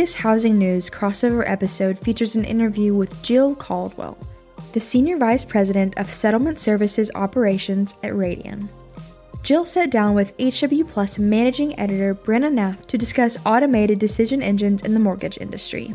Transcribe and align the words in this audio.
This 0.00 0.14
Housing 0.14 0.56
News 0.56 0.88
crossover 0.88 1.44
episode 1.46 1.98
features 1.98 2.34
an 2.34 2.46
interview 2.46 2.94
with 2.94 3.22
Jill 3.22 3.54
Cadwell, 3.54 4.16
the 4.72 4.80
Senior 4.80 5.18
Vice 5.18 5.44
President 5.44 5.92
of 5.98 6.10
Settlement 6.10 6.58
Services 6.58 7.10
Operations 7.14 7.96
at 8.02 8.14
Radian. 8.14 8.70
Jill 9.42 9.66
sat 9.66 9.90
down 9.90 10.14
with 10.14 10.32
HW 10.40 10.84
Plus 10.84 11.18
Managing 11.18 11.78
Editor 11.78 12.14
Brena 12.14 12.50
Nath 12.50 12.86
to 12.86 12.96
discuss 12.96 13.36
automated 13.44 13.98
decision 13.98 14.40
engines 14.40 14.84
in 14.84 14.94
the 14.94 15.00
mortgage 15.00 15.36
industry, 15.36 15.94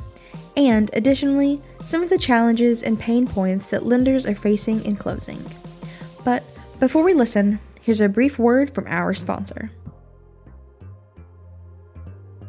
and 0.56 0.92
additionally, 0.94 1.60
some 1.84 2.04
of 2.04 2.12
the 2.12 2.20
challenges 2.20 2.84
and 2.84 3.00
pain 3.00 3.26
points 3.26 3.72
that 3.72 3.88
lenders 3.88 4.28
are 4.28 4.36
facing 4.36 4.86
in 4.86 4.98
closing. 4.98 5.44
But 6.24 6.44
before 6.80 7.02
we 7.02 7.16
listen, 7.16 7.60
here's 7.82 8.02
a 8.02 8.08
brief 8.08 8.38
word 8.38 8.70
from 8.70 8.86
our 8.86 9.16
sponsor. 9.16 9.72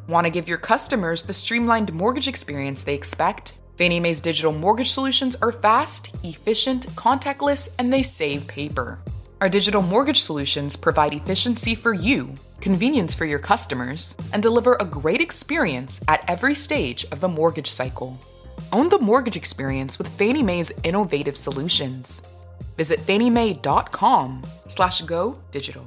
Want 0.09 0.25
to 0.25 0.31
give 0.31 0.49
your 0.49 0.59
customers 0.59 1.25
the 1.25 1.33
streamlined 1.33 1.93
mortgage 1.93 2.29
experience 2.29 2.85
they 2.85 2.95
expect? 2.95 3.55
Fannie 3.77 3.99
Mae's 3.99 4.21
digital 4.21 4.53
mortgage 4.53 4.91
solutions 4.91 5.35
are 5.43 5.51
fast, 5.51 6.15
efficient, 6.25 6.87
contactless, 6.95 7.75
and 7.79 7.93
they 7.93 8.03
save 8.03 8.47
paper. 8.47 9.01
Our 9.41 9.49
digital 9.49 9.83
mortgage 9.83 10.21
solutions 10.21 10.77
provide 10.77 11.13
efficiency 11.13 11.75
for 11.75 11.93
you, 11.93 12.35
convenience 12.61 13.17
for 13.17 13.27
your 13.27 13.41
customers, 13.41 14.17
and 14.33 14.43
deliver 14.43 14.77
a 14.79 14.85
great 14.85 15.21
experience 15.21 16.01
at 16.07 16.25
every 16.29 16.55
stage 16.55 17.05
of 17.11 17.21
the 17.21 17.29
mortgage 17.29 17.71
cycle. 17.71 18.17
Own 18.73 18.89
the 18.89 19.01
mortgage 19.01 19.37
experience 19.37 19.99
with 19.99 20.09
Fannie 20.17 20.43
Mae's 20.43 20.73
innovative 20.85 21.37
solutions. 21.37 22.23
Visit 22.77 23.01
fanniemae.com 23.01 24.47
slash 24.69 25.03
go 25.03 25.39
digital. 25.51 25.85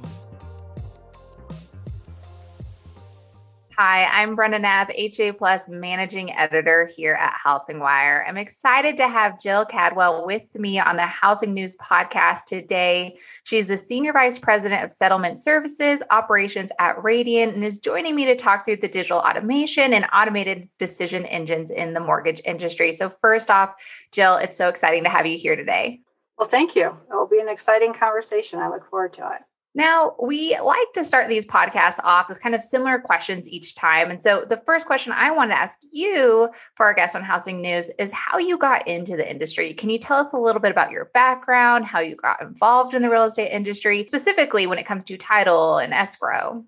Hi, 3.82 4.04
I'm 4.04 4.36
Brena 4.36 4.60
Nath, 4.60 4.90
HW 4.90 5.32
Plus 5.38 5.66
Managing 5.66 6.36
Editor 6.36 6.84
here 6.84 7.14
at 7.14 7.32
Housing 7.42 7.80
Wire. 7.80 8.26
I'm 8.28 8.36
excited 8.36 8.98
to 8.98 9.08
have 9.08 9.40
Jill 9.40 9.64
Cadwell 9.64 10.26
with 10.26 10.42
me 10.54 10.78
on 10.78 10.96
the 10.96 11.06
Housing 11.06 11.54
News 11.54 11.78
podcast 11.78 12.44
today. 12.44 13.16
She's 13.44 13.68
the 13.68 13.78
Senior 13.78 14.12
Vice 14.12 14.38
President 14.38 14.84
of 14.84 14.92
Settlement 14.92 15.42
Services 15.42 16.02
Operations 16.10 16.70
at 16.78 16.98
Radian 16.98 17.54
and 17.54 17.64
is 17.64 17.78
joining 17.78 18.14
me 18.14 18.26
to 18.26 18.36
talk 18.36 18.66
through 18.66 18.76
the 18.76 18.86
digital 18.86 19.20
automation 19.20 19.94
and 19.94 20.04
automated 20.12 20.68
decision 20.78 21.24
engines 21.24 21.70
in 21.70 21.94
the 21.94 22.00
mortgage 22.00 22.42
industry. 22.44 22.92
So, 22.92 23.08
first 23.08 23.50
off, 23.50 23.72
Jill, 24.12 24.36
it's 24.36 24.58
so 24.58 24.68
exciting 24.68 25.04
to 25.04 25.08
have 25.08 25.24
you 25.24 25.38
here 25.38 25.56
today. 25.56 26.00
Well, 26.36 26.50
thank 26.50 26.76
you. 26.76 26.88
It 26.88 27.14
will 27.14 27.26
be 27.26 27.40
an 27.40 27.48
exciting 27.48 27.94
conversation. 27.94 28.58
I 28.58 28.68
look 28.68 28.90
forward 28.90 29.14
to 29.14 29.26
it. 29.36 29.40
Now, 29.74 30.16
we 30.20 30.58
like 30.58 30.92
to 30.94 31.04
start 31.04 31.28
these 31.28 31.46
podcasts 31.46 32.00
off 32.02 32.28
with 32.28 32.40
kind 32.40 32.56
of 32.56 32.62
similar 32.62 32.98
questions 32.98 33.48
each 33.48 33.76
time. 33.76 34.10
And 34.10 34.20
so, 34.20 34.44
the 34.44 34.60
first 34.66 34.86
question 34.86 35.12
I 35.12 35.30
want 35.30 35.52
to 35.52 35.56
ask 35.56 35.78
you 35.92 36.50
for 36.76 36.86
our 36.86 36.94
guest 36.94 37.14
on 37.14 37.22
Housing 37.22 37.60
News 37.60 37.88
is 37.96 38.10
how 38.10 38.38
you 38.38 38.58
got 38.58 38.88
into 38.88 39.16
the 39.16 39.30
industry. 39.30 39.72
Can 39.72 39.88
you 39.88 39.98
tell 39.98 40.18
us 40.18 40.32
a 40.32 40.38
little 40.38 40.60
bit 40.60 40.72
about 40.72 40.90
your 40.90 41.06
background, 41.14 41.84
how 41.84 42.00
you 42.00 42.16
got 42.16 42.42
involved 42.42 42.94
in 42.94 43.02
the 43.02 43.10
real 43.10 43.24
estate 43.24 43.52
industry, 43.52 44.04
specifically 44.08 44.66
when 44.66 44.78
it 44.78 44.86
comes 44.86 45.04
to 45.04 45.16
title 45.16 45.78
and 45.78 45.92
escrow? 45.92 46.64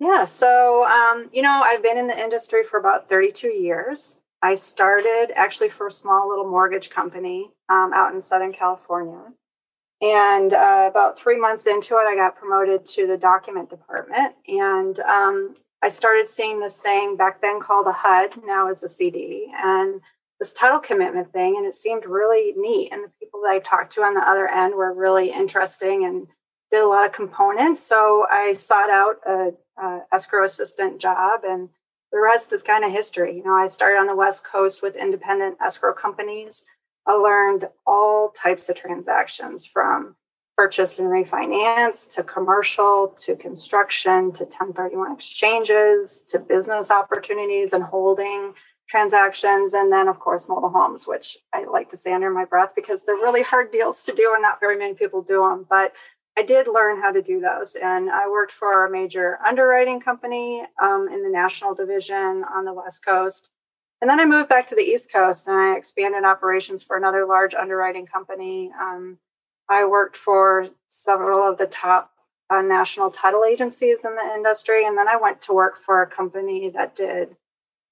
Yeah, 0.00 0.24
so, 0.24 0.84
um, 0.86 1.28
you 1.32 1.42
know, 1.42 1.62
I've 1.64 1.82
been 1.82 1.98
in 1.98 2.06
the 2.06 2.18
industry 2.18 2.64
for 2.64 2.78
about 2.78 3.06
32 3.06 3.48
years. 3.48 4.18
I 4.40 4.56
started 4.56 5.28
actually 5.36 5.68
for 5.68 5.86
a 5.86 5.92
small 5.92 6.28
little 6.28 6.50
mortgage 6.50 6.90
company 6.90 7.52
um, 7.68 7.92
out 7.94 8.12
in 8.12 8.20
Southern 8.20 8.52
California. 8.52 9.34
And 10.02 10.52
uh, 10.52 10.88
about 10.90 11.16
three 11.16 11.38
months 11.38 11.66
into 11.66 11.94
it, 11.94 12.06
I 12.08 12.16
got 12.16 12.36
promoted 12.36 12.84
to 12.86 13.06
the 13.06 13.16
document 13.16 13.70
department. 13.70 14.34
And 14.48 14.98
um, 14.98 15.54
I 15.80 15.90
started 15.90 16.28
seeing 16.28 16.58
this 16.58 16.76
thing 16.76 17.16
back 17.16 17.40
then 17.40 17.60
called 17.60 17.86
a 17.86 17.92
HUD, 17.92 18.44
now 18.44 18.68
is 18.68 18.82
a 18.82 18.88
CD, 18.88 19.46
and 19.56 20.00
this 20.40 20.52
title 20.52 20.80
commitment 20.80 21.32
thing. 21.32 21.56
And 21.56 21.64
it 21.64 21.76
seemed 21.76 22.04
really 22.04 22.52
neat. 22.56 22.92
And 22.92 23.04
the 23.04 23.12
people 23.20 23.42
that 23.44 23.52
I 23.52 23.60
talked 23.60 23.92
to 23.92 24.02
on 24.02 24.14
the 24.14 24.28
other 24.28 24.48
end 24.48 24.74
were 24.74 24.92
really 24.92 25.30
interesting 25.30 26.04
and 26.04 26.26
did 26.72 26.82
a 26.82 26.88
lot 26.88 27.06
of 27.06 27.12
components. 27.12 27.80
So 27.80 28.26
I 28.28 28.54
sought 28.54 28.90
out 28.90 29.20
a, 29.24 29.52
a 29.80 30.00
escrow 30.12 30.44
assistant 30.44 31.00
job 31.00 31.42
and 31.44 31.68
the 32.10 32.20
rest 32.20 32.52
is 32.52 32.62
kind 32.62 32.84
of 32.84 32.90
history. 32.90 33.36
You 33.36 33.44
know, 33.44 33.54
I 33.54 33.68
started 33.68 33.98
on 33.98 34.06
the 34.08 34.16
West 34.16 34.44
Coast 34.44 34.82
with 34.82 34.96
independent 34.96 35.58
escrow 35.64 35.94
companies. 35.94 36.64
I 37.06 37.14
learned 37.14 37.68
all 37.86 38.30
types 38.30 38.68
of 38.68 38.76
transactions 38.76 39.66
from 39.66 40.16
purchase 40.56 40.98
and 40.98 41.08
refinance 41.08 42.12
to 42.14 42.22
commercial 42.22 43.08
to 43.18 43.34
construction 43.34 44.32
to 44.32 44.44
1031 44.44 45.12
exchanges 45.12 46.22
to 46.28 46.38
business 46.38 46.90
opportunities 46.90 47.72
and 47.72 47.84
holding 47.84 48.54
transactions. 48.88 49.72
And 49.72 49.90
then, 49.90 50.06
of 50.08 50.20
course, 50.20 50.48
mobile 50.48 50.70
homes, 50.70 51.08
which 51.08 51.38
I 51.52 51.64
like 51.64 51.88
to 51.90 51.96
say 51.96 52.12
under 52.12 52.30
my 52.30 52.44
breath 52.44 52.72
because 52.76 53.04
they're 53.04 53.14
really 53.14 53.42
hard 53.42 53.72
deals 53.72 54.04
to 54.04 54.14
do 54.14 54.32
and 54.34 54.42
not 54.42 54.60
very 54.60 54.76
many 54.76 54.94
people 54.94 55.22
do 55.22 55.40
them. 55.40 55.66
But 55.68 55.94
I 56.36 56.42
did 56.42 56.66
learn 56.66 57.00
how 57.00 57.12
to 57.12 57.22
do 57.22 57.40
those. 57.40 57.74
And 57.74 58.10
I 58.10 58.28
worked 58.28 58.52
for 58.52 58.86
a 58.86 58.90
major 58.90 59.38
underwriting 59.44 60.00
company 60.00 60.64
um, 60.80 61.08
in 61.10 61.22
the 61.22 61.30
national 61.30 61.74
division 61.74 62.44
on 62.54 62.64
the 62.64 62.72
West 62.72 63.04
Coast. 63.04 63.50
And 64.02 64.10
then 64.10 64.18
I 64.18 64.24
moved 64.24 64.48
back 64.48 64.66
to 64.66 64.74
the 64.74 64.82
East 64.82 65.12
Coast 65.12 65.46
and 65.46 65.56
I 65.56 65.76
expanded 65.76 66.24
operations 66.24 66.82
for 66.82 66.96
another 66.96 67.24
large 67.24 67.54
underwriting 67.54 68.04
company. 68.04 68.72
Um, 68.78 69.18
I 69.68 69.84
worked 69.84 70.16
for 70.16 70.70
several 70.88 71.48
of 71.48 71.56
the 71.56 71.66
top 71.66 72.10
uh, 72.50 72.62
national 72.62 73.12
title 73.12 73.44
agencies 73.44 74.04
in 74.04 74.16
the 74.16 74.34
industry. 74.34 74.84
And 74.84 74.98
then 74.98 75.06
I 75.06 75.16
went 75.16 75.40
to 75.42 75.52
work 75.52 75.80
for 75.80 76.02
a 76.02 76.08
company 76.08 76.68
that 76.70 76.96
did 76.96 77.36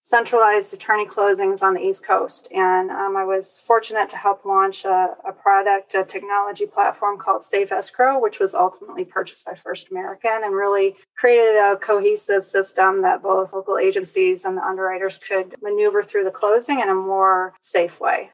centralized 0.03 0.72
attorney 0.72 1.06
closings 1.06 1.62
on 1.62 1.75
the 1.75 1.81
East 1.81 2.05
Coast. 2.05 2.49
And 2.53 2.91
um, 2.91 3.16
I 3.16 3.25
was 3.25 3.59
fortunate 3.59 4.11
to 4.11 4.16
help 4.16 4.44
launch 4.44 4.84
a, 4.84 5.15
a, 5.27 5.33
product, 5.33 5.94
a 5.94 6.05
technology 6.05 6.66
platform 6.66 7.19
called 7.19 7.44
Safe 7.44 7.71
Escrow, 7.71 8.21
which 8.21 8.41
was 8.41 8.55
ultimately 8.55 9.05
purchased 9.05 9.47
by 9.47 9.55
First 9.55 9.91
American 9.91 10.43
and 10.44 10.55
really 10.55 10.97
created 11.16 11.56
a 11.56 11.77
cohesive 11.77 12.44
system 12.44 13.03
that 13.03 13.22
both 13.22 13.53
local 13.53 13.78
agencies 13.78 14.44
and 14.44 14.56
the 14.56 14.65
underwriters 14.65 15.19
could 15.19 15.55
maneuver 15.62 16.03
through 16.03 16.25
the 16.25 16.31
closing 16.31 16.81
in 16.81 16.89
a 16.89 16.94
more 16.94 17.55
safe 17.60 18.00
way. 18.00 18.31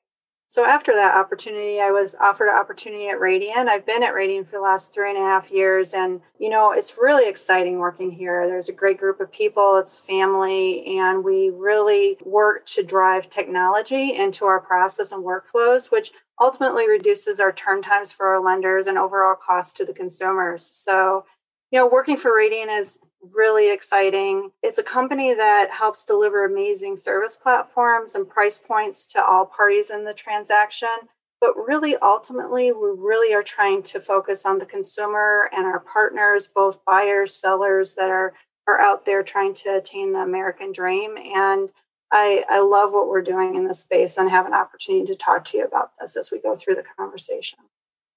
So 0.48 0.64
after 0.64 0.92
that 0.92 1.16
opportunity, 1.16 1.80
I 1.80 1.90
was 1.90 2.14
offered 2.20 2.48
an 2.48 2.56
opportunity 2.56 3.08
at 3.08 3.18
Radian. 3.18 3.68
I've 3.68 3.84
been 3.84 4.02
at 4.02 4.14
Radian 4.14 4.46
for 4.46 4.52
the 4.52 4.60
last 4.60 4.94
three 4.94 5.10
and 5.10 5.18
a 5.18 5.26
half 5.26 5.50
years, 5.50 5.92
and 5.92 6.20
you 6.38 6.48
know 6.48 6.72
it's 6.72 6.96
really 6.98 7.28
exciting 7.28 7.78
working 7.78 8.12
here. 8.12 8.46
There's 8.46 8.68
a 8.68 8.72
great 8.72 8.98
group 8.98 9.20
of 9.20 9.32
people. 9.32 9.76
It's 9.76 9.94
family, 9.94 10.98
and 10.98 11.24
we 11.24 11.50
really 11.52 12.16
work 12.24 12.66
to 12.66 12.84
drive 12.84 13.28
technology 13.28 14.14
into 14.14 14.44
our 14.44 14.60
process 14.60 15.10
and 15.10 15.24
workflows, 15.24 15.90
which 15.90 16.12
ultimately 16.40 16.88
reduces 16.88 17.40
our 17.40 17.52
turn 17.52 17.82
times 17.82 18.12
for 18.12 18.26
our 18.26 18.40
lenders 18.40 18.86
and 18.86 18.96
overall 18.96 19.34
cost 19.34 19.76
to 19.76 19.84
the 19.84 19.92
consumers. 19.92 20.64
So 20.64 21.24
you 21.70 21.78
know, 21.78 21.88
working 21.88 22.16
for 22.16 22.30
Radian 22.30 22.68
is 22.78 23.00
really 23.34 23.72
exciting. 23.72 24.50
It's 24.62 24.78
a 24.78 24.82
company 24.82 25.34
that 25.34 25.70
helps 25.70 26.04
deliver 26.04 26.44
amazing 26.44 26.96
service 26.96 27.36
platforms 27.36 28.14
and 28.14 28.28
price 28.28 28.58
points 28.58 29.06
to 29.12 29.24
all 29.24 29.46
parties 29.46 29.90
in 29.90 30.04
the 30.04 30.14
transaction. 30.14 31.08
But 31.40 31.56
really, 31.56 31.96
ultimately, 31.96 32.72
we 32.72 32.88
really 32.96 33.34
are 33.34 33.42
trying 33.42 33.82
to 33.84 34.00
focus 34.00 34.46
on 34.46 34.58
the 34.58 34.66
consumer 34.66 35.50
and 35.54 35.66
our 35.66 35.80
partners, 35.80 36.46
both 36.46 36.84
buyers, 36.84 37.34
sellers 37.34 37.94
that 37.94 38.10
are, 38.10 38.32
are 38.66 38.80
out 38.80 39.04
there 39.04 39.22
trying 39.22 39.54
to 39.54 39.76
attain 39.76 40.12
the 40.12 40.20
American 40.20 40.72
dream. 40.72 41.16
And 41.16 41.68
I, 42.10 42.44
I 42.48 42.60
love 42.60 42.92
what 42.92 43.08
we're 43.08 43.22
doing 43.22 43.56
in 43.56 43.66
this 43.66 43.80
space 43.80 44.16
and 44.16 44.30
have 44.30 44.46
an 44.46 44.54
opportunity 44.54 45.04
to 45.06 45.14
talk 45.14 45.44
to 45.46 45.58
you 45.58 45.64
about 45.64 45.90
this 46.00 46.16
as 46.16 46.30
we 46.30 46.40
go 46.40 46.56
through 46.56 46.76
the 46.76 46.84
conversation. 46.96 47.58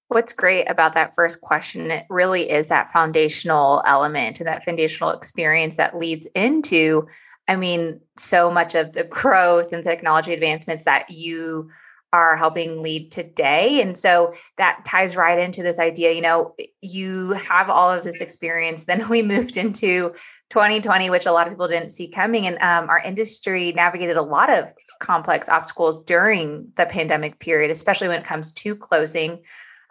What's 0.09 0.33
great 0.33 0.65
about 0.65 0.95
that 0.95 1.13
first 1.15 1.39
question, 1.39 1.91
it 1.91 2.05
really 2.09 2.49
is 2.49 2.67
that 2.67 2.91
foundational 2.91 3.83
element 3.85 4.39
and 4.39 4.47
that 4.47 4.63
foundational 4.63 5.11
experience 5.11 5.77
that 5.77 5.97
leads 5.97 6.25
into, 6.33 7.07
I 7.47 7.55
mean, 7.55 8.01
so 8.17 8.49
much 8.49 8.73
of 8.73 8.93
the 8.93 9.03
growth 9.19 9.71
and 9.71 9.83
technology 9.83 10.33
advancements 10.33 10.83
that 10.85 11.11
you 11.11 11.69
are 12.11 12.35
helping 12.37 12.81
lead 12.81 13.11
today. 13.11 13.81
And 13.81 13.97
so 13.97 14.33
that 14.57 14.83
ties 14.83 15.15
right 15.15 15.37
into 15.37 15.61
this 15.61 15.77
idea, 15.77 16.13
you 16.13 16.21
know, 16.21 16.55
you 16.81 17.33
have 17.33 17.69
all 17.69 17.91
of 17.91 18.03
this 18.03 18.19
experience. 18.19 18.85
Then 18.85 19.07
we 19.09 19.21
moved 19.21 19.57
into 19.57 20.13
2020, 20.49 21.11
which 21.11 21.27
a 21.27 21.31
lot 21.31 21.45
of 21.45 21.53
people 21.53 21.67
didn't 21.67 21.91
see 21.91 22.07
coming. 22.07 22.47
And 22.47 22.57
um, 22.63 22.89
our 22.89 22.99
industry 22.99 23.73
navigated 23.73 24.17
a 24.17 24.23
lot 24.23 24.49
of 24.49 24.73
complex 24.99 25.47
obstacles 25.47 26.03
during 26.03 26.71
the 26.77 26.87
pandemic 26.87 27.37
period, 27.37 27.69
especially 27.69 28.07
when 28.07 28.19
it 28.19 28.25
comes 28.25 28.51
to 28.53 28.75
closing. 28.75 29.39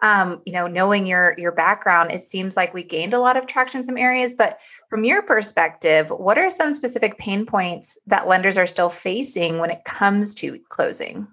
Um, 0.01 0.41
you 0.45 0.53
know, 0.53 0.67
knowing 0.67 1.05
your 1.05 1.35
your 1.37 1.51
background, 1.51 2.11
it 2.11 2.23
seems 2.23 2.55
like 2.55 2.73
we 2.73 2.83
gained 2.83 3.13
a 3.13 3.19
lot 3.19 3.35
of 3.35 3.47
traction 3.47 3.79
in 3.79 3.83
some 3.83 3.97
areas. 3.97 4.35
But 4.35 4.59
from 4.89 5.03
your 5.03 5.21
perspective, 5.21 6.09
what 6.09 6.37
are 6.37 6.49
some 6.49 6.73
specific 6.73 7.17
pain 7.17 7.45
points 7.45 7.97
that 8.07 8.27
lenders 8.27 8.57
are 8.57 8.67
still 8.67 8.89
facing 8.89 9.57
when 9.57 9.69
it 9.69 9.83
comes 9.83 10.35
to 10.35 10.59
closing? 10.69 11.27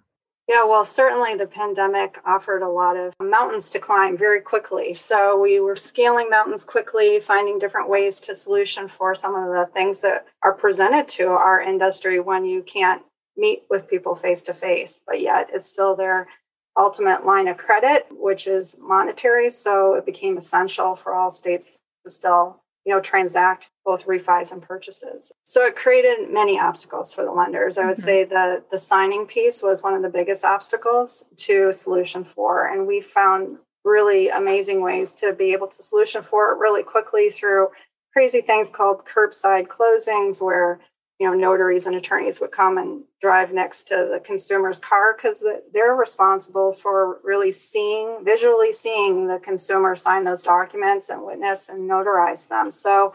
Yeah, 0.48 0.64
well, 0.64 0.84
certainly 0.84 1.34
the 1.34 1.48
pandemic 1.48 2.20
offered 2.24 2.62
a 2.62 2.68
lot 2.68 2.96
of 2.96 3.14
mountains 3.20 3.68
to 3.70 3.80
climb 3.80 4.16
very 4.16 4.40
quickly. 4.40 4.94
So 4.94 5.36
we 5.40 5.58
were 5.58 5.74
scaling 5.74 6.30
mountains 6.30 6.64
quickly, 6.64 7.18
finding 7.18 7.58
different 7.58 7.88
ways 7.88 8.20
to 8.20 8.34
solution 8.34 8.86
for 8.86 9.16
some 9.16 9.34
of 9.34 9.48
the 9.48 9.68
things 9.72 10.00
that 10.00 10.26
are 10.44 10.54
presented 10.54 11.08
to 11.08 11.28
our 11.28 11.60
industry 11.60 12.20
when 12.20 12.44
you 12.44 12.62
can't 12.62 13.02
meet 13.36 13.64
with 13.68 13.88
people 13.88 14.14
face 14.14 14.44
to 14.44 14.54
face, 14.54 15.00
but 15.04 15.20
yet 15.20 15.50
it's 15.52 15.66
still 15.66 15.96
their 15.96 16.28
ultimate 16.76 17.24
line 17.24 17.48
of 17.48 17.56
credit, 17.56 18.06
which 18.10 18.46
is 18.46 18.76
monetary. 18.80 19.50
So 19.50 19.94
it 19.94 20.06
became 20.06 20.36
essential 20.36 20.94
for 20.96 21.14
all 21.14 21.30
states 21.30 21.78
to 22.04 22.10
still 22.10 22.62
you 22.86 22.94
know, 22.94 23.00
transact 23.00 23.68
both 23.84 24.06
refis 24.06 24.52
and 24.52 24.62
purchases. 24.62 25.32
So 25.44 25.66
it 25.66 25.74
created 25.74 26.30
many 26.32 26.58
obstacles 26.58 27.12
for 27.12 27.24
the 27.24 27.32
lenders. 27.32 27.78
I 27.78 27.86
would 27.86 27.96
mm-hmm. 27.96 28.02
say 28.02 28.24
the 28.24 28.62
the 28.70 28.78
signing 28.78 29.26
piece 29.26 29.60
was 29.60 29.82
one 29.82 29.94
of 29.94 30.02
the 30.02 30.08
biggest 30.08 30.44
obstacles 30.44 31.24
to 31.38 31.72
solution 31.72 32.22
for. 32.22 32.68
and 32.68 32.86
we 32.86 33.00
found 33.00 33.58
really 33.84 34.28
amazing 34.28 34.82
ways 34.82 35.14
to 35.14 35.32
be 35.32 35.52
able 35.52 35.68
to 35.68 35.82
solution 35.82 36.22
for 36.22 36.52
it 36.52 36.58
really 36.58 36.82
quickly 36.82 37.30
through 37.30 37.68
crazy 38.12 38.40
things 38.40 38.70
called 38.70 39.04
curbside 39.04 39.66
closings, 39.66 40.40
where 40.40 40.80
you 41.18 41.26
know 41.26 41.34
notaries 41.34 41.86
and 41.86 41.96
attorneys 41.96 42.40
would 42.40 42.50
come 42.50 42.76
and 42.76 43.04
drive 43.20 43.52
next 43.52 43.84
to 43.88 44.08
the 44.12 44.20
consumer's 44.20 44.78
car 44.78 45.16
because 45.16 45.42
they're 45.72 45.94
responsible 45.94 46.72
for 46.72 47.20
really 47.24 47.50
seeing 47.50 48.18
visually 48.22 48.72
seeing 48.72 49.26
the 49.26 49.38
consumer 49.38 49.96
sign 49.96 50.24
those 50.24 50.42
documents 50.42 51.08
and 51.08 51.24
witness 51.24 51.68
and 51.68 51.88
notarize 51.88 52.48
them. 52.48 52.70
So 52.70 53.14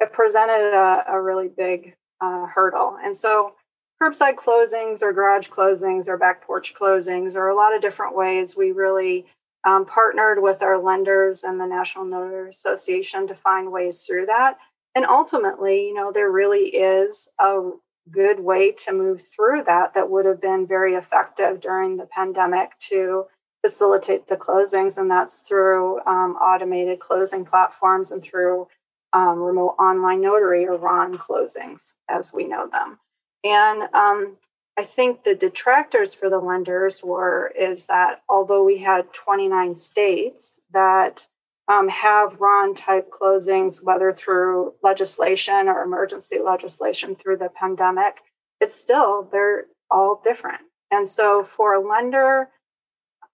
it 0.00 0.12
presented 0.12 0.74
a, 0.74 1.04
a 1.08 1.20
really 1.20 1.48
big 1.48 1.94
uh, 2.20 2.46
hurdle. 2.46 2.98
And 3.02 3.16
so 3.16 3.54
curbside 4.00 4.36
closings 4.36 5.02
or 5.02 5.12
garage 5.12 5.48
closings 5.48 6.06
or 6.06 6.16
back 6.16 6.46
porch 6.46 6.74
closings 6.74 7.34
or 7.34 7.48
a 7.48 7.56
lot 7.56 7.74
of 7.74 7.80
different 7.80 8.14
ways 8.14 8.56
we 8.56 8.72
really 8.72 9.26
um, 9.64 9.84
partnered 9.84 10.40
with 10.40 10.62
our 10.62 10.78
lenders 10.78 11.42
and 11.42 11.60
the 11.60 11.66
national 11.66 12.04
notary 12.04 12.50
association 12.50 13.26
to 13.26 13.34
find 13.34 13.72
ways 13.72 14.02
through 14.02 14.26
that 14.26 14.58
and 14.98 15.06
ultimately 15.06 15.86
you 15.86 15.94
know 15.94 16.10
there 16.10 16.28
really 16.30 16.70
is 16.70 17.28
a 17.38 17.70
good 18.10 18.40
way 18.40 18.72
to 18.72 18.92
move 18.92 19.22
through 19.22 19.62
that 19.62 19.94
that 19.94 20.10
would 20.10 20.26
have 20.26 20.40
been 20.40 20.66
very 20.66 20.94
effective 20.94 21.60
during 21.60 21.96
the 21.96 22.06
pandemic 22.06 22.76
to 22.80 23.26
facilitate 23.64 24.26
the 24.26 24.36
closings 24.36 24.98
and 24.98 25.08
that's 25.08 25.38
through 25.38 26.00
um, 26.00 26.34
automated 26.34 26.98
closing 26.98 27.44
platforms 27.44 28.10
and 28.10 28.24
through 28.24 28.66
um, 29.12 29.38
remote 29.38 29.76
online 29.78 30.20
notary 30.20 30.66
or 30.66 30.76
ron 30.76 31.16
closings 31.16 31.92
as 32.08 32.32
we 32.32 32.44
know 32.44 32.68
them. 32.68 32.98
And 33.44 33.82
um, 33.94 34.36
i 34.76 34.82
think 34.82 35.22
the 35.22 35.36
detractors 35.36 36.12
for 36.12 36.28
the 36.28 36.40
lenders 36.40 37.04
were 37.04 37.52
is 37.56 37.86
that 37.86 38.22
although 38.28 38.64
we 38.64 38.78
had 38.78 39.12
29 39.12 39.76
states 39.76 40.60
that 40.72 41.28
um, 41.68 41.88
have 41.88 42.40
Ron 42.40 42.74
type 42.74 43.10
closings, 43.10 43.82
whether 43.82 44.12
through 44.12 44.74
legislation 44.82 45.68
or 45.68 45.82
emergency 45.82 46.38
legislation 46.42 47.14
through 47.14 47.36
the 47.36 47.50
pandemic, 47.50 48.22
it's 48.60 48.74
still, 48.74 49.28
they're 49.30 49.66
all 49.90 50.20
different. 50.24 50.62
And 50.90 51.08
so 51.08 51.44
for 51.44 51.74
a 51.74 51.86
lender 51.86 52.48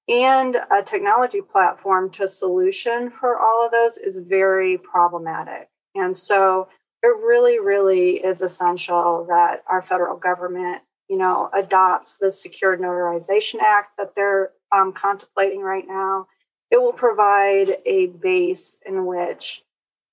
and 0.08 0.56
a 0.70 0.82
technology 0.82 1.40
platform 1.40 2.10
to 2.10 2.28
solution 2.28 3.10
for 3.10 3.38
all 3.38 3.64
of 3.64 3.72
those 3.72 3.96
is 3.96 4.18
very 4.18 4.76
problematic. 4.76 5.68
And 5.94 6.18
so 6.18 6.68
it 7.02 7.16
really, 7.24 7.60
really 7.60 8.16
is 8.16 8.42
essential 8.42 9.26
that 9.28 9.62
our 9.70 9.80
federal 9.80 10.16
government, 10.16 10.82
you 11.08 11.16
know, 11.16 11.50
adopts 11.54 12.18
the 12.18 12.32
Secured 12.32 12.80
Notarization 12.80 13.60
Act 13.60 13.96
that 13.98 14.14
they're 14.16 14.50
um, 14.72 14.92
contemplating 14.92 15.60
right 15.60 15.86
now 15.86 16.26
it 16.74 16.82
will 16.82 16.92
provide 16.92 17.76
a 17.86 18.06
base 18.06 18.78
in 18.84 19.06
which 19.06 19.62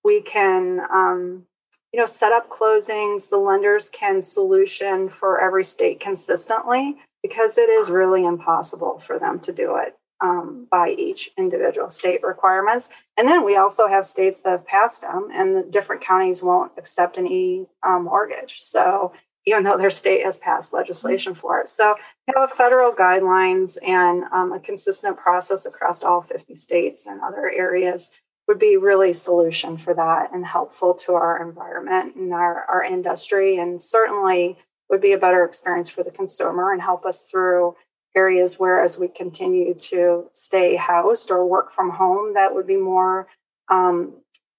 we 0.03 0.21
can 0.21 0.79
um, 0.93 1.47
you 1.91 1.99
know 1.99 2.05
set 2.05 2.31
up 2.31 2.51
closings. 2.51 3.31
The 3.31 3.37
lenders 3.37 3.89
can 3.89 4.21
solution 4.21 5.09
for 5.09 5.41
every 5.41 5.63
state 5.63 5.99
consistently 5.99 6.97
because 7.23 7.57
it 7.57 7.67
is 7.67 7.89
really 7.89 8.23
impossible 8.23 8.99
for 8.99 9.17
them 9.17 9.39
to 9.39 9.51
do 9.51 9.75
it 9.77 9.97
um, 10.21 10.67
by 10.69 10.91
each 10.91 11.31
individual 11.35 11.89
state 11.89 12.21
requirements. 12.21 12.89
And 13.17 13.27
then 13.27 13.43
we 13.43 13.55
also 13.57 13.87
have 13.87 14.05
states 14.05 14.39
that 14.41 14.51
have 14.51 14.67
passed 14.67 15.01
them 15.01 15.29
and 15.33 15.55
the 15.55 15.63
different 15.63 16.03
counties 16.03 16.43
won't 16.43 16.73
accept 16.77 17.17
an 17.17 17.25
e 17.25 17.65
um, 17.81 18.03
mortgage. 18.03 18.59
So 18.59 19.13
even 19.45 19.63
though 19.63 19.77
their 19.77 19.89
state 19.89 20.23
has 20.23 20.37
passed 20.37 20.73
legislation 20.73 21.33
for 21.33 21.59
it. 21.59 21.69
So 21.69 21.95
have 22.35 22.51
federal 22.51 22.91
guidelines 22.91 23.77
and 23.85 24.23
um, 24.31 24.53
a 24.53 24.59
consistent 24.59 25.17
process 25.17 25.65
across 25.65 26.03
all 26.03 26.21
50 26.21 26.55
states 26.55 27.05
and 27.05 27.21
other 27.21 27.49
areas 27.49 28.11
would 28.47 28.59
be 28.59 28.77
really 28.77 29.13
solution 29.13 29.77
for 29.77 29.93
that 29.93 30.31
and 30.33 30.45
helpful 30.45 30.93
to 30.93 31.13
our 31.13 31.41
environment 31.41 32.15
and 32.15 32.33
our, 32.33 32.65
our 32.65 32.83
industry 32.83 33.57
and 33.57 33.81
certainly 33.81 34.57
would 34.89 35.01
be 35.01 35.13
a 35.13 35.17
better 35.17 35.43
experience 35.45 35.89
for 35.89 36.03
the 36.03 36.11
consumer 36.11 36.71
and 36.71 36.81
help 36.81 37.05
us 37.05 37.23
through 37.23 37.75
areas 38.15 38.59
where 38.59 38.83
as 38.83 38.97
we 38.97 39.07
continue 39.07 39.73
to 39.73 40.29
stay 40.33 40.75
housed 40.75 41.31
or 41.31 41.45
work 41.45 41.71
from 41.71 41.91
home 41.91 42.33
that 42.33 42.53
would 42.53 42.67
be 42.67 42.75
more 42.75 43.27
um, 43.69 44.13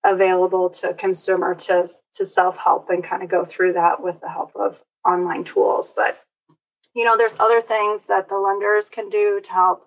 available 0.05 0.69
to 0.69 0.91
a 0.91 0.95
consumer 0.95 1.55
to 1.55 1.89
to 2.15 2.27
self-help 2.27 2.91
and 2.91 3.05
kind 3.05 3.23
of 3.23 3.29
go 3.29 3.45
through 3.45 3.73
that 3.73 4.03
with 4.03 4.21
the 4.21 4.29
help 4.29 4.53
of 4.57 4.83
online 5.07 5.45
tools. 5.45 5.93
But 5.95 6.21
you 6.95 7.05
know 7.05 7.17
there's 7.17 7.39
other 7.39 7.61
things 7.61 8.07
that 8.07 8.29
the 8.29 8.37
lenders 8.37 8.91
can 8.91 9.09
do 9.09 9.41
to 9.43 9.53
help 9.53 9.87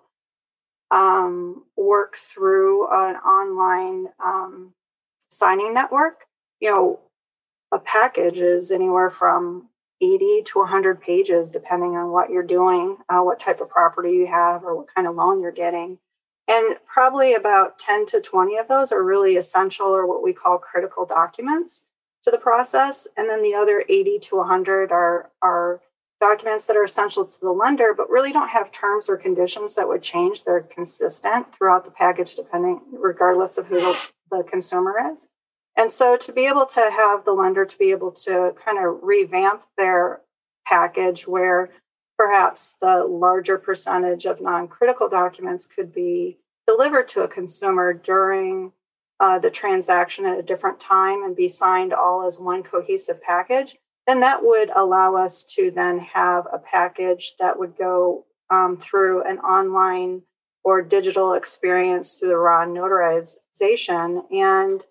um, 0.90 1.64
work 1.76 2.16
through 2.16 2.86
an 2.86 3.16
online 3.16 4.08
um, 4.24 4.72
signing 5.30 5.74
network. 5.74 6.24
You 6.60 6.70
know 6.70 7.00
a 7.72 7.78
package 7.78 8.38
is 8.38 8.70
anywhere 8.70 9.10
from 9.10 9.68
80 10.00 10.42
to 10.46 10.58
100 10.60 11.00
pages 11.00 11.50
depending 11.50 11.96
on 11.96 12.10
what 12.10 12.30
you're 12.30 12.42
doing 12.42 12.98
uh, 13.08 13.20
what 13.20 13.38
type 13.38 13.60
of 13.60 13.68
property 13.68 14.12
you 14.12 14.26
have 14.26 14.62
or 14.62 14.76
what 14.76 14.94
kind 14.94 15.06
of 15.06 15.14
loan 15.14 15.40
you're 15.40 15.52
getting 15.52 15.98
and 16.48 16.76
probably 16.86 17.34
about 17.34 17.78
10 17.78 18.06
to 18.06 18.20
20 18.20 18.56
of 18.56 18.68
those 18.68 18.92
are 18.92 19.02
really 19.02 19.36
essential 19.36 19.86
or 19.86 20.06
what 20.06 20.22
we 20.22 20.32
call 20.32 20.58
critical 20.58 21.04
documents 21.04 21.86
to 22.24 22.30
the 22.30 22.38
process. 22.38 23.08
And 23.16 23.28
then 23.28 23.42
the 23.42 23.54
other 23.54 23.84
80 23.88 24.18
to 24.20 24.36
100 24.36 24.92
are, 24.92 25.30
are 25.42 25.80
documents 26.20 26.66
that 26.66 26.76
are 26.76 26.84
essential 26.84 27.24
to 27.24 27.40
the 27.40 27.50
lender, 27.50 27.92
but 27.96 28.08
really 28.08 28.32
don't 28.32 28.50
have 28.50 28.70
terms 28.70 29.08
or 29.08 29.16
conditions 29.16 29.74
that 29.74 29.88
would 29.88 30.02
change. 30.02 30.44
They're 30.44 30.60
consistent 30.60 31.54
throughout 31.54 31.84
the 31.84 31.90
package, 31.90 32.34
depending, 32.36 32.80
regardless 32.92 33.58
of 33.58 33.66
who 33.66 33.80
the, 33.80 34.08
the 34.30 34.42
consumer 34.42 34.96
is. 35.12 35.28
And 35.76 35.90
so 35.90 36.16
to 36.16 36.32
be 36.32 36.46
able 36.46 36.66
to 36.66 36.90
have 36.90 37.24
the 37.24 37.32
lender 37.32 37.66
to 37.66 37.78
be 37.78 37.90
able 37.90 38.12
to 38.12 38.54
kind 38.64 38.78
of 38.78 39.00
revamp 39.02 39.64
their 39.76 40.22
package 40.66 41.26
where 41.26 41.70
perhaps 42.18 42.74
the 42.80 43.04
larger 43.04 43.58
percentage 43.58 44.24
of 44.26 44.40
non 44.40 44.68
critical 44.68 45.08
documents 45.08 45.66
could 45.66 45.92
be 45.92 46.38
delivered 46.66 47.08
to 47.08 47.22
a 47.22 47.28
consumer 47.28 47.92
during 47.92 48.72
uh, 49.20 49.38
the 49.38 49.50
transaction 49.50 50.26
at 50.26 50.38
a 50.38 50.42
different 50.42 50.80
time 50.80 51.22
and 51.22 51.36
be 51.36 51.48
signed 51.48 51.92
all 51.92 52.26
as 52.26 52.38
one 52.38 52.62
cohesive 52.62 53.22
package, 53.22 53.76
then 54.06 54.20
that 54.20 54.44
would 54.44 54.70
allow 54.74 55.16
us 55.16 55.44
to 55.44 55.70
then 55.70 55.98
have 55.98 56.46
a 56.52 56.58
package 56.58 57.34
that 57.38 57.58
would 57.58 57.76
go 57.76 58.24
um, 58.50 58.76
through 58.76 59.22
an 59.24 59.38
online 59.38 60.22
or 60.64 60.82
digital 60.82 61.32
experience 61.32 62.18
through 62.18 62.28
the 62.28 62.36
raw 62.36 62.64
notarization. 62.66 64.30
And 64.32 64.84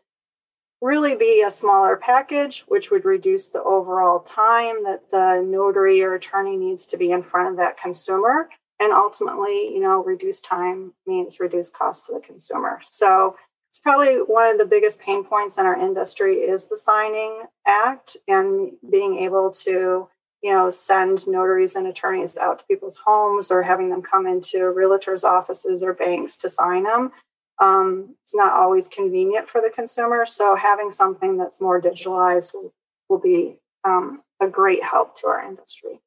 really 0.86 1.16
be 1.16 1.42
a 1.42 1.50
smaller 1.50 1.98
package, 1.98 2.64
which 2.68 2.92
would 2.92 3.06
reduce 3.06 3.48
the 3.48 3.64
overall 3.64 4.20
time 4.20 4.84
that 4.84 5.10
the 5.10 5.42
notary 5.44 6.04
or 6.04 6.14
attorney 6.14 6.56
needs 6.56 6.86
to 6.86 6.96
be 6.96 7.12
in 7.12 7.24
front 7.24 7.50
of 7.50 7.58
that 7.58 7.76
consumer. 7.76 8.50
And 8.80 8.94
ultimately, 8.94 9.74
you 9.74 9.80
know, 9.80 10.04
reduced 10.04 10.46
time 10.46 10.94
means 11.08 11.40
reduced 11.40 11.74
cost 11.74 12.06
to 12.06 12.14
the 12.14 12.20
consumer. 12.20 12.82
So 12.84 13.36
it's 13.72 13.80
probably 13.80 14.18
one 14.18 14.52
of 14.52 14.60
the 14.60 14.66
biggest 14.66 15.02
pain 15.02 15.24
points 15.24 15.58
in 15.58 15.66
our 15.66 15.78
industry 15.78 16.36
is 16.36 16.68
the 16.68 16.78
signing 16.78 17.46
act 17.66 18.16
and 18.28 18.74
being 18.88 19.18
able 19.18 19.50
to, 19.64 20.08
you 20.44 20.54
know, 20.54 20.70
send 20.70 21.28
notaries 21.28 21.76
and 21.76 21.88
attorneys 21.88 22.38
out 22.38 22.60
to 22.60 22.66
people's 22.66 23.02
homes 23.06 23.50
or 23.50 23.64
having 23.64 23.90
them 23.90 24.04
come 24.04 24.28
into 24.28 24.58
realtors' 24.58 25.24
offices 25.24 25.82
or 25.82 25.94
banks 25.94 26.38
to 26.38 26.48
sign 26.48 26.84
them 26.84 27.12
um, 27.60 28.16
it's 28.24 28.36
not 28.36 28.54
always 28.54 28.88
convenient 28.88 29.50
for 29.50 29.62
the 29.62 29.70
consumer. 29.70 30.26
So 30.26 30.56
having 30.56 30.92
something 30.92 31.38
that's 31.38 31.62
more 31.62 31.82
digitalized 31.82 32.54
will, 32.54 32.74
will 33.10 33.20
be 33.20 33.58
um, 33.84 34.22
a 34.42 34.48
great 34.48 34.84
help 34.84 35.18
to 35.20 35.28
our 35.28 35.44
industry. 35.44 36.02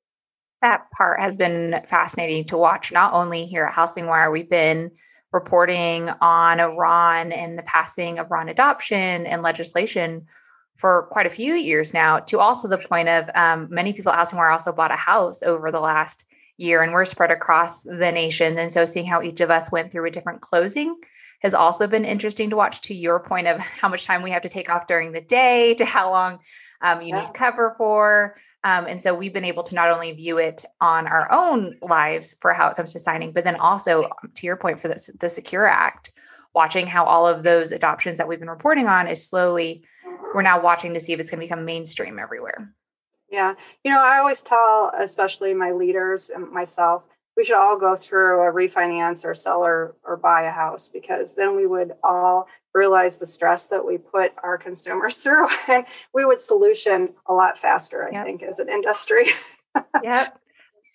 That 0.61 0.91
part 0.91 1.21
has 1.21 1.37
been 1.37 1.81
fascinating 1.89 2.47
to 2.47 2.59
watch, 2.59 2.91
not 2.93 3.13
only 3.13 3.47
here 3.47 3.65
at 3.65 3.73
Housing 3.73 4.07
Wire, 4.07 4.31
we've 4.31 4.51
been 4.51 4.91
reporting 5.33 6.11
on 6.21 6.77
RON 6.77 7.33
and 7.33 7.57
the 7.57 7.63
passing 7.63 8.19
of 8.19 8.31
RON 8.31 8.49
adoption 8.49 9.27
and 9.27 9.43
legislation 9.43 10.27
for 10.77 11.09
quite 11.11 11.27
a 11.27 11.31
few 11.31 11.55
years 11.55 11.93
now, 11.93 12.21
to 12.21 12.39
also 12.39 12.69
the 12.69 12.79
point 12.79 13.09
of 13.09 13.29
um, 13.35 13.69
many 13.71 13.93
people 13.93 14.13
at 14.13 14.19
Housing 14.19 14.39
Wire 14.39 14.51
also 14.51 14.73
bought 14.73 14.93
a 14.93 14.97
house 14.97 15.43
over 15.43 15.71
the 15.71 15.81
last 15.81 16.25
year 16.57 16.83
and 16.83 16.93
we're 16.93 17.05
spread 17.05 17.31
across 17.31 17.83
the 17.83 18.11
nation. 18.13 18.59
And 18.59 18.73
so 18.73 18.85
seeing 18.85 19.07
how 19.07 19.23
each 19.23 19.41
of 19.41 19.51
us 19.51 19.71
went 19.71 19.93
through 19.93 20.07
a 20.07 20.11
different 20.11 20.41
closing 20.41 20.97
has 21.41 21.55
also 21.55 21.87
been 21.87 22.05
interesting 22.05 22.51
to 22.51 22.57
watch 22.57 22.81
to 22.83 22.95
your 22.95 23.21
point 23.21 23.47
of 23.47 23.59
how 23.59 23.89
much 23.89 24.05
time 24.05 24.23
we 24.23 24.31
have 24.31 24.43
to 24.43 24.49
take 24.49 24.69
off 24.69 24.87
during 24.87 25.13
the 25.13 25.21
day 25.21 25.75
to 25.75 25.85
how 25.85 26.11
long 26.11 26.39
um, 26.83 27.01
you 27.03 27.09
yeah. 27.09 27.21
need 27.21 27.35
cover 27.35 27.75
for. 27.79 28.37
Um, 28.65 28.87
and 28.87 29.01
so 29.01 29.15
we've 29.15 29.33
been 29.33 29.45
able 29.45 29.63
to 29.65 29.75
not 29.75 29.91
only 29.91 30.13
view 30.13 30.39
it 30.39 30.65
on 30.81 31.07
our 31.07 31.31
own 31.31 31.77
lives 31.81 32.37
for 32.41 32.53
how 32.53 32.69
it 32.69 32.77
comes 32.77 32.93
to 32.93 32.99
signing, 32.99 33.33
but 33.33 33.45
then 33.45 33.57
also 33.57 34.03
um, 34.03 34.33
to 34.35 34.47
your 34.47 34.57
point 34.57 34.81
for 34.81 34.89
the, 34.89 35.13
the 35.21 35.31
Secure 35.31 35.67
Act, 35.67 36.11
watching 36.55 36.87
how 36.87 37.05
all 37.05 37.27
of 37.27 37.45
those 37.45 37.71
adoptions 37.71 38.19
that 38.19 38.27
we've 38.27 38.41
been 38.41 38.51
reporting 38.51 38.89
on 38.89 39.07
is 39.07 39.25
slowly, 39.25 39.85
we're 40.35 40.43
now 40.43 40.61
watching 40.61 40.93
to 40.95 41.01
see 41.01 41.13
if 41.13 41.21
it's 41.21 41.31
going 41.31 41.41
to 41.41 41.47
become 41.47 41.65
mainstream 41.65 42.19
everywhere. 42.19 42.75
Yeah. 43.31 43.55
You 43.85 43.93
know, 43.93 44.01
I 44.01 44.19
always 44.19 44.43
tell, 44.43 44.91
especially 44.99 45.55
my 45.55 45.71
leaders 45.71 46.31
and 46.31 46.51
myself, 46.51 47.05
we 47.39 47.45
should 47.45 47.55
all 47.55 47.79
go 47.79 47.95
through 47.95 48.41
a 48.41 48.53
refinance 48.53 49.25
or 49.25 49.33
sell 49.33 49.65
or, 49.65 49.95
or 50.03 50.17
buy 50.17 50.43
a 50.43 50.51
house 50.51 50.89
because 50.89 51.37
then 51.37 51.55
we 51.55 51.69
would 51.69 51.93
all 52.03 52.49
realize 52.75 53.17
the 53.17 53.27
stress 53.27 53.67
that 53.67 53.87
we 53.87 53.97
put 53.97 54.33
our 54.43 54.59
consumers 54.59 55.17
through 55.23 55.47
and 55.69 55.87
we 56.13 56.25
would 56.25 56.41
solution 56.41 57.11
a 57.27 57.33
lot 57.33 57.57
faster, 57.57 58.09
I 58.09 58.11
yep. 58.11 58.27
think, 58.27 58.43
as 58.43 58.59
an 58.59 58.69
industry. 58.69 59.27
yep. 60.03 60.39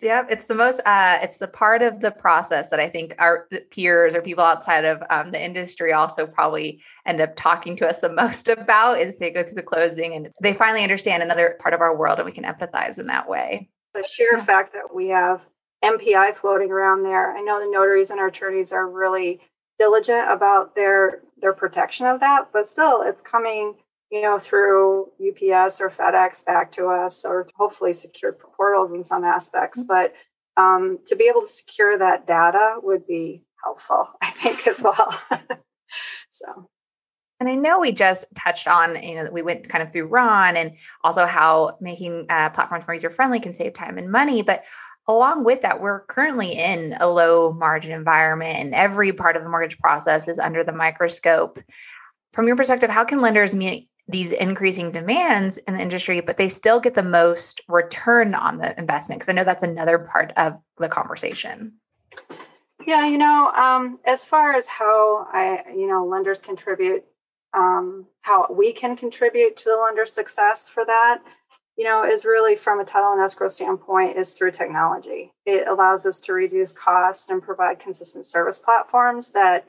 Yep, 0.01 0.27
it's 0.31 0.45
the 0.47 0.53
most. 0.53 0.81
Uh, 0.85 1.19
it's 1.21 1.37
the 1.37 1.47
part 1.47 1.81
of 1.81 2.01
the 2.01 2.11
process 2.11 2.67
that 2.71 2.79
I 2.81 2.89
think 2.89 3.15
our 3.19 3.47
peers 3.71 4.13
or 4.13 4.21
people 4.21 4.43
outside 4.43 4.83
of 4.83 5.01
um, 5.09 5.31
the 5.31 5.41
industry 5.41 5.93
also 5.93 6.27
probably 6.27 6.81
end 7.05 7.21
up 7.21 7.37
talking 7.37 7.77
to 7.77 7.87
us 7.87 7.99
the 7.99 8.09
most 8.13 8.49
about 8.49 8.99
is 8.99 9.15
they 9.15 9.29
go 9.29 9.43
through 9.43 9.53
the 9.53 9.63
closing 9.63 10.13
and 10.13 10.29
they 10.41 10.53
finally 10.53 10.83
understand 10.83 11.23
another 11.23 11.57
part 11.61 11.73
of 11.73 11.79
our 11.79 11.95
world 11.95 12.19
and 12.19 12.25
we 12.25 12.33
can 12.33 12.43
empathize 12.43 12.99
in 12.99 13.07
that 13.07 13.29
way. 13.29 13.69
The 13.93 14.03
sheer 14.03 14.33
yeah. 14.33 14.43
fact 14.43 14.73
that 14.73 14.93
we 14.93 15.07
have 15.07 15.47
NPI 15.83 16.35
floating 16.35 16.71
around 16.71 17.03
there, 17.03 17.35
I 17.35 17.41
know 17.41 17.59
the 17.59 17.69
notaries 17.69 18.09
and 18.09 18.19
our 18.19 18.27
attorneys 18.27 18.71
are 18.71 18.89
really 18.89 19.41
diligent 19.77 20.31
about 20.31 20.75
their 20.75 21.21
their 21.41 21.53
protection 21.53 22.05
of 22.05 22.21
that, 22.21 22.49
but 22.53 22.69
still, 22.69 23.01
it's 23.01 23.21
coming 23.21 23.75
you 24.13 24.21
know, 24.21 24.37
through 24.37 25.07
UPS 25.19 25.81
or 25.81 25.89
FedEx 25.89 26.45
back 26.45 26.71
to 26.73 26.85
us, 26.85 27.25
or 27.25 27.47
hopefully 27.55 27.93
secured 27.93 28.37
portals 28.37 28.91
in 28.91 29.03
some 29.03 29.23
aspects. 29.23 29.79
Mm-hmm. 29.79 29.87
But 29.87 30.13
um, 30.55 30.99
to 31.07 31.15
be 31.15 31.23
able 31.23 31.41
to 31.41 31.47
secure 31.47 31.97
that 31.97 32.27
data 32.27 32.75
would 32.83 33.07
be 33.07 33.41
helpful, 33.63 34.09
I 34.21 34.29
think, 34.29 34.67
as 34.67 34.83
well. 34.83 35.19
so. 36.31 36.69
And 37.39 37.49
I 37.49 37.55
know 37.55 37.79
we 37.79 37.91
just 37.91 38.25
touched 38.35 38.67
on, 38.67 39.01
you 39.01 39.15
know, 39.15 39.23
that 39.23 39.33
we 39.33 39.41
went 39.41 39.67
kind 39.67 39.81
of 39.81 39.91
through 39.91 40.05
RON 40.05 40.55
and 40.55 40.73
also 41.03 41.25
how 41.25 41.77
making 41.81 42.27
uh, 42.29 42.51
platforms 42.51 42.85
more 42.87 42.93
user 42.93 43.09
friendly 43.09 43.39
can 43.39 43.55
save 43.55 43.73
time 43.73 43.97
and 43.97 44.11
money. 44.11 44.43
But 44.43 44.63
along 45.07 45.43
with 45.43 45.61
that, 45.61 45.81
we're 45.81 46.01
currently 46.01 46.53
in 46.53 46.95
a 46.99 47.07
low 47.07 47.51
margin 47.53 47.91
environment 47.91 48.59
and 48.59 48.75
every 48.75 49.11
part 49.11 49.35
of 49.35 49.43
the 49.43 49.49
mortgage 49.49 49.77
process 49.79 50.27
is 50.27 50.39
under 50.39 50.63
the 50.63 50.71
microscope. 50.71 51.59
From 52.31 52.47
your 52.47 52.55
perspective, 52.55 52.89
how 52.89 53.03
can 53.03 53.21
lenders 53.21 53.53
meet 53.53 53.89
these 54.07 54.31
increasing 54.31 54.91
demands 54.91 55.57
in 55.57 55.75
the 55.75 55.81
industry, 55.81 56.19
but 56.21 56.37
they 56.37 56.49
still 56.49 56.79
get 56.79 56.93
the 56.93 57.03
most 57.03 57.61
return 57.67 58.33
on 58.33 58.57
the 58.57 58.77
investment? 58.77 59.19
Because 59.19 59.29
I 59.29 59.33
know 59.33 59.43
that's 59.43 59.63
another 59.63 59.99
part 59.99 60.31
of 60.37 60.57
the 60.77 60.89
conversation. 60.89 61.73
Yeah, 62.85 63.05
you 63.07 63.17
know, 63.17 63.51
um, 63.51 63.99
as 64.05 64.25
far 64.25 64.55
as 64.55 64.67
how 64.67 65.27
I, 65.31 65.63
you 65.73 65.87
know, 65.87 66.05
lenders 66.05 66.41
contribute, 66.41 67.05
um, 67.53 68.07
how 68.21 68.47
we 68.51 68.73
can 68.73 68.95
contribute 68.95 69.55
to 69.57 69.65
the 69.65 69.81
lender 69.81 70.05
success 70.05 70.67
for 70.67 70.83
that, 70.85 71.21
you 71.77 71.83
know, 71.83 72.05
is 72.05 72.25
really 72.25 72.55
from 72.55 72.79
a 72.79 72.85
title 72.85 73.13
and 73.13 73.21
escrow 73.21 73.47
standpoint 73.47 74.17
is 74.17 74.37
through 74.37 74.51
technology. 74.51 75.31
It 75.45 75.67
allows 75.67 76.05
us 76.05 76.21
to 76.21 76.33
reduce 76.33 76.71
costs 76.71 77.29
and 77.29 77.41
provide 77.41 77.79
consistent 77.79 78.25
service 78.25 78.59
platforms 78.59 79.31
that 79.31 79.65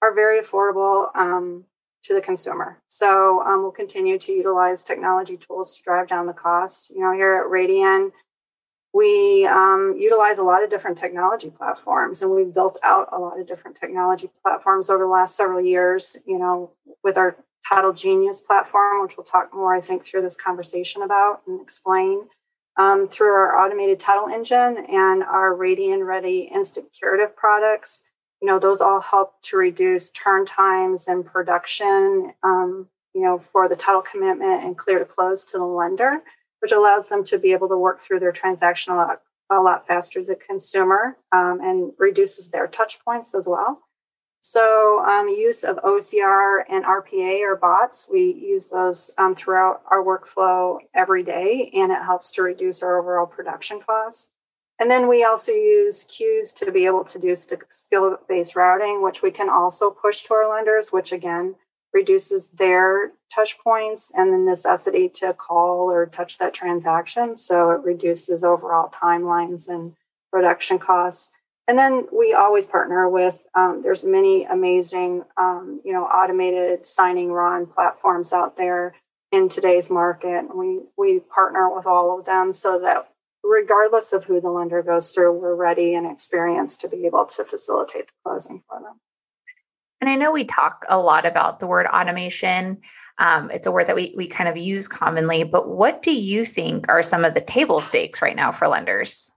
are 0.00 0.14
very 0.14 0.40
affordable 0.40 1.14
um, 1.16 1.64
to 2.04 2.14
the 2.14 2.20
consumer. 2.20 2.78
So 2.88 3.42
um, 3.42 3.62
we'll 3.62 3.72
continue 3.72 4.18
to 4.18 4.32
utilize 4.32 4.84
technology 4.84 5.36
tools 5.36 5.76
to 5.76 5.82
drive 5.82 6.06
down 6.06 6.26
the 6.26 6.32
cost. 6.32 6.90
You 6.90 7.00
know, 7.00 7.12
here 7.12 7.34
at 7.34 7.50
Radian, 7.50 8.12
we 8.94 9.46
um, 9.46 9.96
utilize 9.98 10.38
a 10.38 10.44
lot 10.44 10.62
of 10.62 10.70
different 10.70 10.96
technology 10.96 11.50
platforms, 11.50 12.22
and 12.22 12.30
we've 12.30 12.54
built 12.54 12.78
out 12.82 13.08
a 13.12 13.18
lot 13.18 13.38
of 13.38 13.46
different 13.46 13.76
technology 13.76 14.30
platforms 14.42 14.88
over 14.88 15.04
the 15.04 15.10
last 15.10 15.36
several 15.36 15.60
years. 15.60 16.16
You 16.24 16.38
know, 16.38 16.70
with 17.02 17.18
our 17.18 17.36
Title 17.68 17.92
Genius 17.92 18.40
platform, 18.40 19.02
which 19.02 19.16
we'll 19.16 19.24
talk 19.24 19.54
more, 19.54 19.74
I 19.74 19.80
think, 19.80 20.04
through 20.04 20.22
this 20.22 20.36
conversation 20.36 21.02
about 21.02 21.42
and 21.46 21.60
explain. 21.60 22.28
Um, 22.76 23.08
through 23.08 23.32
our 23.32 23.58
automated 23.58 23.98
title 23.98 24.28
engine 24.28 24.86
and 24.88 25.24
our 25.24 25.52
Radian 25.52 26.06
Ready 26.06 26.48
instant 26.52 26.86
curative 26.96 27.34
products, 27.34 28.02
you 28.40 28.46
know 28.46 28.58
those 28.58 28.80
all 28.80 29.00
help 29.00 29.40
to 29.42 29.56
reduce 29.56 30.10
turn 30.10 30.46
times 30.46 31.08
and 31.08 31.24
production 31.24 32.32
um, 32.42 32.88
you 33.14 33.22
know 33.22 33.38
for 33.38 33.68
the 33.68 33.76
title 33.76 34.02
commitment 34.02 34.64
and 34.64 34.78
clear 34.78 34.98
to 34.98 35.04
close 35.04 35.44
to 35.46 35.58
the 35.58 35.64
lender 35.64 36.22
which 36.60 36.72
allows 36.72 37.08
them 37.08 37.22
to 37.24 37.38
be 37.38 37.52
able 37.52 37.68
to 37.68 37.76
work 37.76 38.00
through 38.00 38.18
their 38.18 38.32
transaction 38.32 38.92
a 38.92 38.96
lot, 38.96 39.22
a 39.50 39.60
lot 39.60 39.86
faster 39.86 40.20
to 40.20 40.26
the 40.26 40.34
consumer 40.34 41.16
um, 41.32 41.60
and 41.60 41.92
reduces 41.98 42.50
their 42.50 42.66
touch 42.66 42.98
points 43.04 43.34
as 43.34 43.46
well 43.46 43.82
so 44.50 45.04
um, 45.04 45.28
use 45.28 45.62
of 45.64 45.76
ocr 45.78 46.62
and 46.68 46.84
rpa 46.84 47.40
or 47.42 47.56
bots 47.56 48.08
we 48.10 48.32
use 48.32 48.66
those 48.66 49.10
um, 49.18 49.34
throughout 49.34 49.82
our 49.90 50.02
workflow 50.02 50.78
every 50.94 51.22
day 51.22 51.70
and 51.74 51.92
it 51.92 52.02
helps 52.02 52.30
to 52.30 52.42
reduce 52.42 52.82
our 52.82 52.98
overall 52.98 53.26
production 53.26 53.80
costs 53.80 54.28
and 54.78 54.90
then 54.90 55.08
we 55.08 55.24
also 55.24 55.50
use 55.50 56.04
queues 56.04 56.54
to 56.54 56.70
be 56.70 56.86
able 56.86 57.04
to 57.04 57.18
do 57.18 57.34
skill 57.34 58.18
based 58.28 58.54
routing, 58.54 59.02
which 59.02 59.22
we 59.22 59.30
can 59.30 59.48
also 59.48 59.90
push 59.90 60.22
to 60.24 60.34
our 60.34 60.48
lenders, 60.48 60.92
which 60.92 61.10
again 61.10 61.56
reduces 61.92 62.50
their 62.50 63.12
touch 63.34 63.58
points 63.58 64.12
and 64.14 64.32
the 64.32 64.38
necessity 64.38 65.08
to 65.08 65.32
call 65.34 65.90
or 65.90 66.06
touch 66.06 66.38
that 66.38 66.54
transaction. 66.54 67.34
So 67.34 67.70
it 67.70 67.82
reduces 67.82 68.44
overall 68.44 68.88
timelines 68.88 69.68
and 69.68 69.94
production 70.30 70.78
costs. 70.78 71.32
And 71.68 71.78
then 71.78 72.06
we 72.10 72.32
always 72.32 72.64
partner 72.64 73.06
with, 73.10 73.46
um, 73.54 73.82
there's 73.82 74.02
many 74.02 74.44
amazing, 74.44 75.24
um, 75.36 75.82
you 75.84 75.92
know, 75.92 76.04
automated 76.04 76.86
signing 76.86 77.30
RON 77.30 77.66
platforms 77.66 78.32
out 78.32 78.56
there 78.56 78.94
in 79.30 79.50
today's 79.50 79.90
market. 79.90 80.46
We, 80.56 80.80
we 80.96 81.20
partner 81.20 81.72
with 81.72 81.84
all 81.84 82.18
of 82.18 82.24
them 82.24 82.52
so 82.52 82.80
that 82.80 83.10
regardless 83.44 84.14
of 84.14 84.24
who 84.24 84.40
the 84.40 84.48
lender 84.48 84.82
goes 84.82 85.12
through, 85.12 85.38
we're 85.38 85.54
ready 85.54 85.94
and 85.94 86.10
experienced 86.10 86.80
to 86.80 86.88
be 86.88 87.04
able 87.04 87.26
to 87.26 87.44
facilitate 87.44 88.06
the 88.06 88.12
closing 88.24 88.62
for 88.66 88.80
them. 88.80 89.00
And 90.00 90.08
I 90.08 90.14
know 90.14 90.32
we 90.32 90.44
talk 90.44 90.86
a 90.88 90.98
lot 90.98 91.26
about 91.26 91.60
the 91.60 91.66
word 91.66 91.86
automation. 91.86 92.78
Um, 93.18 93.50
it's 93.50 93.66
a 93.66 93.70
word 93.70 93.88
that 93.88 93.96
we, 93.96 94.14
we 94.16 94.26
kind 94.26 94.48
of 94.48 94.56
use 94.56 94.88
commonly, 94.88 95.44
but 95.44 95.68
what 95.68 96.02
do 96.02 96.12
you 96.12 96.46
think 96.46 96.88
are 96.88 97.02
some 97.02 97.26
of 97.26 97.34
the 97.34 97.42
table 97.42 97.82
stakes 97.82 98.22
right 98.22 98.36
now 98.36 98.52
for 98.52 98.68
lenders? 98.68 99.32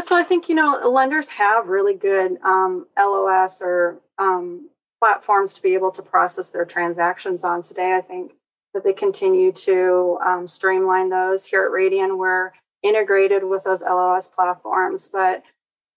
So 0.00 0.16
I 0.16 0.22
think, 0.22 0.48
you 0.48 0.54
know, 0.54 0.80
lenders 0.88 1.30
have 1.30 1.68
really 1.68 1.94
good 1.94 2.38
um, 2.42 2.86
LOS 2.98 3.62
or 3.62 4.00
um, 4.18 4.70
platforms 5.00 5.54
to 5.54 5.62
be 5.62 5.74
able 5.74 5.90
to 5.92 6.02
process 6.02 6.50
their 6.50 6.64
transactions 6.64 7.44
on 7.44 7.62
today. 7.62 7.94
I 7.96 8.00
think 8.00 8.32
that 8.74 8.84
they 8.84 8.92
continue 8.92 9.52
to 9.52 10.18
um, 10.24 10.46
streamline 10.46 11.08
those 11.08 11.46
here 11.46 11.64
at 11.64 11.70
Radian. 11.70 12.18
We're 12.18 12.52
integrated 12.82 13.44
with 13.44 13.64
those 13.64 13.82
LOS 13.82 14.28
platforms. 14.28 15.08
But 15.10 15.42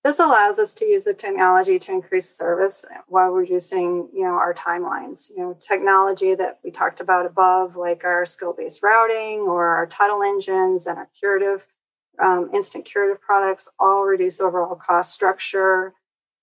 this 0.04 0.18
allows 0.18 0.60
us 0.60 0.74
to 0.76 0.86
use 0.86 1.04
the 1.04 1.14
technology 1.14 1.78
to 1.78 1.92
increase 1.92 2.30
service 2.30 2.86
while 3.08 3.32
reducing, 3.32 4.08
you 4.14 4.24
know, 4.24 4.32
our 4.32 4.54
timelines. 4.54 5.30
You 5.30 5.40
know, 5.40 5.58
technology 5.60 6.36
that 6.36 6.60
we 6.64 6.72
talked 6.72 7.02
about 7.02 7.26
above, 7.26 7.76
like 7.76 8.06
our 8.06 8.26
skill-based 8.26 8.82
routing 8.82 9.40
or 9.42 9.68
our 9.68 9.86
title 9.86 10.24
engines 10.24 10.88
and 10.88 10.98
our 10.98 11.10
curative, 11.20 11.68
um, 12.22 12.50
instant 12.54 12.86
curative 12.86 13.22
products, 13.22 13.70
all 13.80 14.04
reduce 14.04 14.42
overall 14.42 14.76
cost 14.76 15.14
structure 15.14 15.94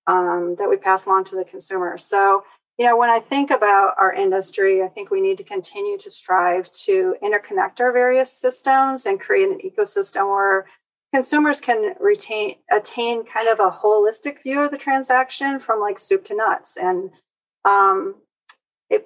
um, 0.07 0.57
that 0.59 0.69
we 0.69 0.77
pass 0.77 1.07
along 1.07 1.25
to 1.25 1.37
the 1.37 1.45
consumer. 1.45 1.99
So 1.99 2.45
you 2.79 2.85
know, 2.85 2.97
when 2.97 3.09
I 3.09 3.21
think 3.21 3.51
about 3.51 3.95
our 3.99 4.13
industry, 4.13 4.83
I 4.83 4.89
think 4.89 5.11
we 5.11 5.23
need 5.23 5.39
to 5.39 5.45
continue 5.45 5.97
to 5.97 6.11
strive 6.11 6.71
to 6.73 7.17
interconnect 7.23 7.81
our 7.81 7.91
various 7.91 8.31
systems 8.31 9.07
and 9.07 9.19
create 9.19 9.49
an 9.49 9.61
ecosystem 9.65 10.29
where 10.29 10.67
consumers 11.13 11.61
can 11.61 11.95
retain 11.99 12.57
attain 12.71 13.25
kind 13.25 13.49
of 13.49 13.61
a 13.61 13.71
holistic 13.71 14.43
view 14.43 14.61
of 14.61 14.71
the 14.71 14.77
transaction 14.77 15.59
from 15.59 15.81
like 15.81 15.99
soup 15.99 16.25
to 16.25 16.37
nuts 16.37 16.77
and 16.77 17.11
um, 17.65 18.17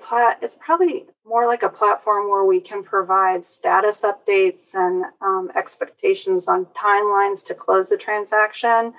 plat 0.03 0.39
it's 0.43 0.57
probably 0.57 1.07
more 1.31 1.47
like 1.47 1.63
a 1.63 1.69
platform 1.69 2.29
where 2.29 2.45
we 2.45 2.61
can 2.61 2.83
provide 2.83 3.45
status 3.45 4.03
updates 4.03 4.75
and 4.75 5.05
um, 5.23 5.49
expectations 5.55 6.49
on 6.49 6.67
timelines 6.67 7.47
to 7.47 7.55
close 7.55 7.89
the 7.89 7.97
transaction. 7.97 8.93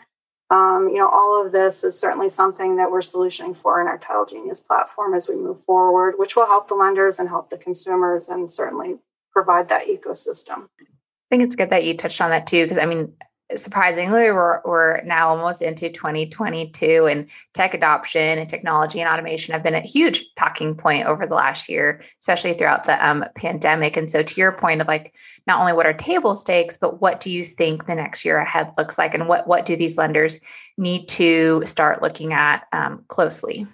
Um, 0.49 0.89
you 0.89 0.97
know 0.97 1.09
all 1.09 1.45
of 1.45 1.51
this 1.51 1.83
is 1.83 1.99
certainly 1.99 2.29
something 2.29 2.77
that 2.77 2.89
we're 2.89 2.99
solutioning 2.99 3.55
for 3.55 3.79
in 3.79 3.87
our 3.87 3.97
title 3.97 4.25
genius 4.25 4.59
platform 4.59 5.13
as 5.13 5.29
we 5.29 5.35
move 5.35 5.63
forward 5.63 6.15
which 6.17 6.35
will 6.35 6.45
help 6.45 6.67
the 6.67 6.75
lenders 6.75 7.19
and 7.19 7.29
help 7.29 7.49
the 7.49 7.57
consumers 7.57 8.27
and 8.27 8.51
certainly 8.51 8.97
provide 9.31 9.69
that 9.69 9.87
ecosystem. 9.87 10.67
I 10.81 11.29
think 11.29 11.43
it's 11.43 11.55
good 11.55 11.69
that 11.69 11.85
you 11.85 11.95
touched 11.95 12.19
on 12.19 12.31
that 12.31 12.47
too 12.47 12.65
because 12.65 12.77
i 12.77 12.85
mean 12.85 13.13
surprisingly, 13.57 14.31
we're, 14.31 14.61
we're 14.65 15.01
now 15.01 15.29
almost 15.29 15.61
into 15.61 15.89
2022, 15.89 17.05
and 17.05 17.27
tech 17.53 17.73
adoption 17.73 18.39
and 18.39 18.49
technology 18.49 18.99
and 18.99 19.09
automation 19.09 19.53
have 19.53 19.63
been 19.63 19.75
a 19.75 19.81
huge 19.81 20.25
talking 20.37 20.75
point 20.75 21.07
over 21.07 21.25
the 21.25 21.35
last 21.35 21.69
year, 21.69 22.01
especially 22.19 22.53
throughout 22.53 22.85
the 22.85 23.07
um, 23.07 23.25
pandemic. 23.35 23.97
And 23.97 24.09
so, 24.09 24.23
to 24.23 24.39
your 24.39 24.51
point 24.51 24.81
of 24.81 24.87
like, 24.87 25.13
not 25.47 25.59
only 25.59 25.73
what 25.73 25.85
are 25.85 25.93
table 25.93 26.35
stakes, 26.35 26.77
but 26.77 27.01
what 27.01 27.19
do 27.19 27.29
you 27.29 27.43
think 27.43 27.85
the 27.85 27.95
next 27.95 28.25
year 28.25 28.37
ahead 28.37 28.71
looks 28.77 28.97
like, 28.97 29.13
and 29.13 29.27
what 29.27 29.47
what 29.47 29.65
do 29.65 29.75
these 29.75 29.97
lenders 29.97 30.39
need 30.77 31.07
to 31.09 31.63
start 31.65 32.01
looking 32.01 32.33
at 32.33 32.67
um, 32.71 33.03
closely? 33.07 33.67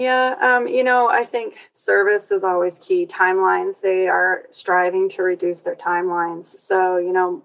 Yeah, 0.00 0.36
um, 0.40 0.66
you 0.66 0.82
know, 0.82 1.10
I 1.10 1.24
think 1.24 1.58
service 1.72 2.30
is 2.30 2.42
always 2.42 2.78
key. 2.78 3.04
Timelines, 3.04 3.82
they 3.82 4.08
are 4.08 4.44
striving 4.50 5.10
to 5.10 5.22
reduce 5.22 5.60
their 5.60 5.76
timelines. 5.76 6.46
So, 6.58 6.96
you 6.96 7.12
know, 7.12 7.42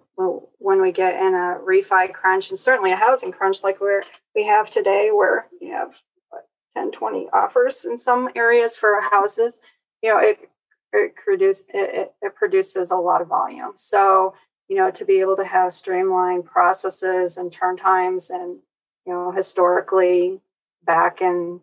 when 0.59 0.81
we 0.81 0.93
get 0.93 1.19
in 1.21 1.33
a 1.33 1.59
refi 1.61 2.13
crunch 2.13 2.49
and 2.49 2.57
certainly 2.57 2.93
a 2.93 2.95
housing 2.95 3.33
crunch 3.33 3.61
like 3.61 3.81
we're, 3.81 4.03
we 4.33 4.45
have 4.45 4.69
today, 4.69 5.09
where 5.11 5.47
you 5.59 5.73
have 5.73 5.95
what, 6.29 6.47
10, 6.77 6.91
20 6.93 7.27
offers 7.33 7.83
in 7.83 7.97
some 7.97 8.29
areas 8.37 8.77
for 8.77 9.01
houses, 9.01 9.59
you 10.01 10.13
know, 10.13 10.19
it, 10.19 10.49
it, 10.93 11.13
produce, 11.17 11.65
it, 11.73 12.13
it 12.21 12.35
produces 12.35 12.89
a 12.89 12.95
lot 12.95 13.19
of 13.21 13.27
volume. 13.27 13.73
So, 13.75 14.33
you 14.69 14.77
know, 14.77 14.91
to 14.91 15.03
be 15.03 15.19
able 15.19 15.35
to 15.35 15.43
have 15.43 15.73
streamlined 15.73 16.45
processes 16.45 17.35
and 17.35 17.51
turn 17.51 17.75
times 17.75 18.29
and, 18.29 18.59
you 19.05 19.11
know, 19.11 19.33
historically 19.33 20.39
back 20.85 21.21
in 21.21 21.59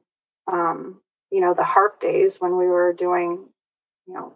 um, 0.51 1.01
you 1.31 1.41
know, 1.41 1.55
the 1.55 1.65
HARP 1.65 2.01
days 2.01 2.39
when 2.39 2.57
we 2.57 2.67
were 2.67 2.93
doing, 2.93 3.49
you 4.07 4.15
know, 4.15 4.35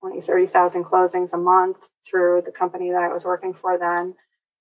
20, 0.00 0.20
30,000 0.20 0.84
closings 0.84 1.32
a 1.32 1.38
month 1.38 1.88
through 2.08 2.42
the 2.44 2.52
company 2.52 2.90
that 2.90 3.02
I 3.02 3.12
was 3.12 3.24
working 3.24 3.54
for 3.54 3.78
then. 3.78 4.14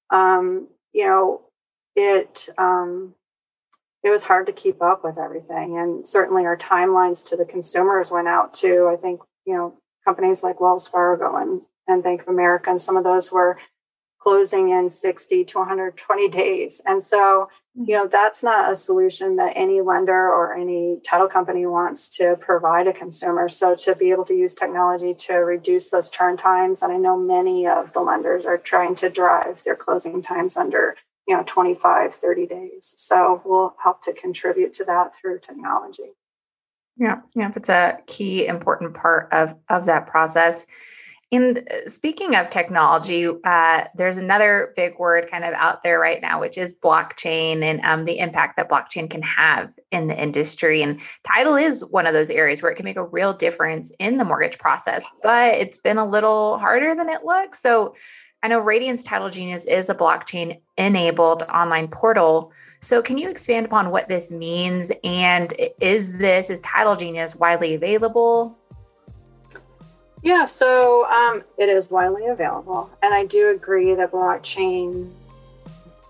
Um, 0.10 0.70
you 0.93 1.05
know, 1.05 1.41
it, 1.96 2.50
um, 2.58 3.15
it 4.03 4.10
was 4.10 4.24
hard 4.24 4.48
to 4.48 4.53
keep 4.53 4.82
up 4.82 5.03
with 5.03 5.17
everything. 5.17 5.77
And 5.77 6.08
certainly 6.08 6.46
our 6.46 6.58
timelines 6.58 7.27
to 7.29 7.36
the 7.36 7.46
consumers 7.46 8.12
went 8.12 8.27
out 8.27 8.53
too. 8.53 8.89
I 8.91 8.96
think, 8.96 9.22
you 9.46 9.53
know, 9.53 9.75
companies 10.05 10.43
like 10.43 10.60
Wells 10.60 10.88
Fargo 10.88 11.36
and, 11.36 11.62
and 11.88 12.03
Bank 12.03 12.22
of 12.22 12.27
America, 12.27 12.70
and 12.70 12.82
some 12.82 12.98
of 12.98 13.03
those 13.03 13.32
were 13.32 13.58
closing 14.24 14.70
in 14.70 14.89
60 14.89 15.44
to 15.44 15.58
120 15.58 16.30
days. 16.30 16.82
And 16.86 17.03
so, 17.03 17.50
mm-hmm. 17.77 17.89
you 17.89 17.98
know, 17.98 18.08
that's 18.08 18.42
not 18.42 18.72
a 18.72 18.75
solution 18.75 19.36
that 19.36 19.51
any 19.53 19.82
lender 19.82 20.13
or 20.13 20.56
any 20.56 21.00
title 21.06 21.27
company 21.27 21.65
wants 21.65 22.08
to 22.18 22.38
provide 22.38 22.88
a 22.88 22.94
consumer. 22.94 23.50
So 23.50 23.75
to 23.75 23.94
be 23.94 24.12
able 24.12 24.24
to 24.25 24.34
use 24.34 24.53
technology 24.53 25.13
to 25.25 25.34
reduce 25.34 25.89
those 25.89 26.10
turn 26.10 26.38
times, 26.38 26.82
and 26.82 26.94
I 26.94 26.98
know 26.98 27.18
many 27.18 27.68
of 27.68 27.92
the 27.92 28.00
lenders 28.00 28.46
are 28.46 28.58
trying 28.58 28.96
to 28.96 29.10
drive 29.10 29.65
their 29.65 29.75
closing 29.75 30.22
times 30.22 30.56
under, 30.56 30.96
you 31.27 31.36
know, 31.36 31.44
25, 31.46 32.15
30 32.15 32.48
days. 32.48 32.94
So 32.96 33.42
we'll 33.44 33.75
help 33.84 34.01
to 34.03 34.13
contribute 34.13 34.72
to 34.74 34.86
that 34.86 35.13
through 35.13 35.39
technology. 35.39 36.13
Yeah, 36.96 37.22
yeah, 37.36 37.51
it's 37.56 37.70
a 37.70 37.98
key 38.06 38.46
important 38.46 38.94
part 38.94 39.27
of 39.34 39.56
of 39.68 39.88
that 39.88 40.06
process. 40.06 40.68
And 41.33 41.67
speaking 41.87 42.35
of 42.35 42.51
technology, 42.51 43.27
uh, 43.43 43.85
there's 43.95 44.17
another 44.17 44.71
big 44.75 44.99
word 44.99 45.31
kind 45.31 45.43
of 45.43 45.53
out 45.55 45.81
there 45.81 45.99
right 45.99 46.21
now, 46.21 46.39
which 46.39 46.59
is 46.59 46.75
blockchain 46.75 47.63
and 47.63 47.81
um, 47.81 48.05
the 48.05 48.19
impact 48.19 48.57
that 48.57 48.69
blockchain 48.69 49.09
can 49.09 49.23
have 49.23 49.71
in 49.89 50.07
the 50.07 50.21
industry. 50.21 50.83
And 50.83 51.00
title 51.24 51.55
is 51.55 51.83
one 51.83 52.05
of 52.05 52.13
those 52.13 52.29
areas 52.29 52.61
where 52.61 52.72
it 52.72 52.75
can 52.75 52.85
make 52.85 52.98
a 52.98 53.05
real 53.05 53.33
difference 53.33 53.91
in 53.98 54.17
the 54.17 54.24
mortgage 54.24 54.59
process, 54.59 55.03
but 55.24 55.55
it's 55.55 55.79
been 55.79 55.98
a 55.98 56.07
little 56.07 56.59
harder 56.59 56.93
than 56.93 57.09
it 57.09 57.25
looks. 57.25 57.59
So 57.59 57.96
I 58.43 58.48
know 58.48 58.59
Radian's 58.59 59.03
Title 59.03 59.31
Genius 59.31 59.65
is 59.65 59.89
a 59.89 59.96
blockchain 59.96 60.59
enabled 60.77 61.41
online 61.43 61.87
portal. 61.87 62.51
So 62.81 63.01
can 63.01 63.17
you 63.17 63.29
expand 63.29 63.65
upon 63.65 63.89
what 63.89 64.07
this 64.07 64.29
means? 64.29 64.91
And 65.03 65.51
is 65.79 66.11
this, 66.11 66.51
is 66.51 66.61
Title 66.61 66.96
Genius 66.96 67.35
widely 67.35 67.74
available? 67.74 68.59
Yeah, 70.24 70.46
so 70.46 71.05
um, 71.12 71.44
it 71.57 71.68
is 71.68 71.90
widely 71.90 72.27
available. 72.27 72.90
And 73.01 73.14
I 73.14 73.25
do 73.25 73.50
agree 73.50 73.94
that 73.94 74.12
blockchain 74.12 75.12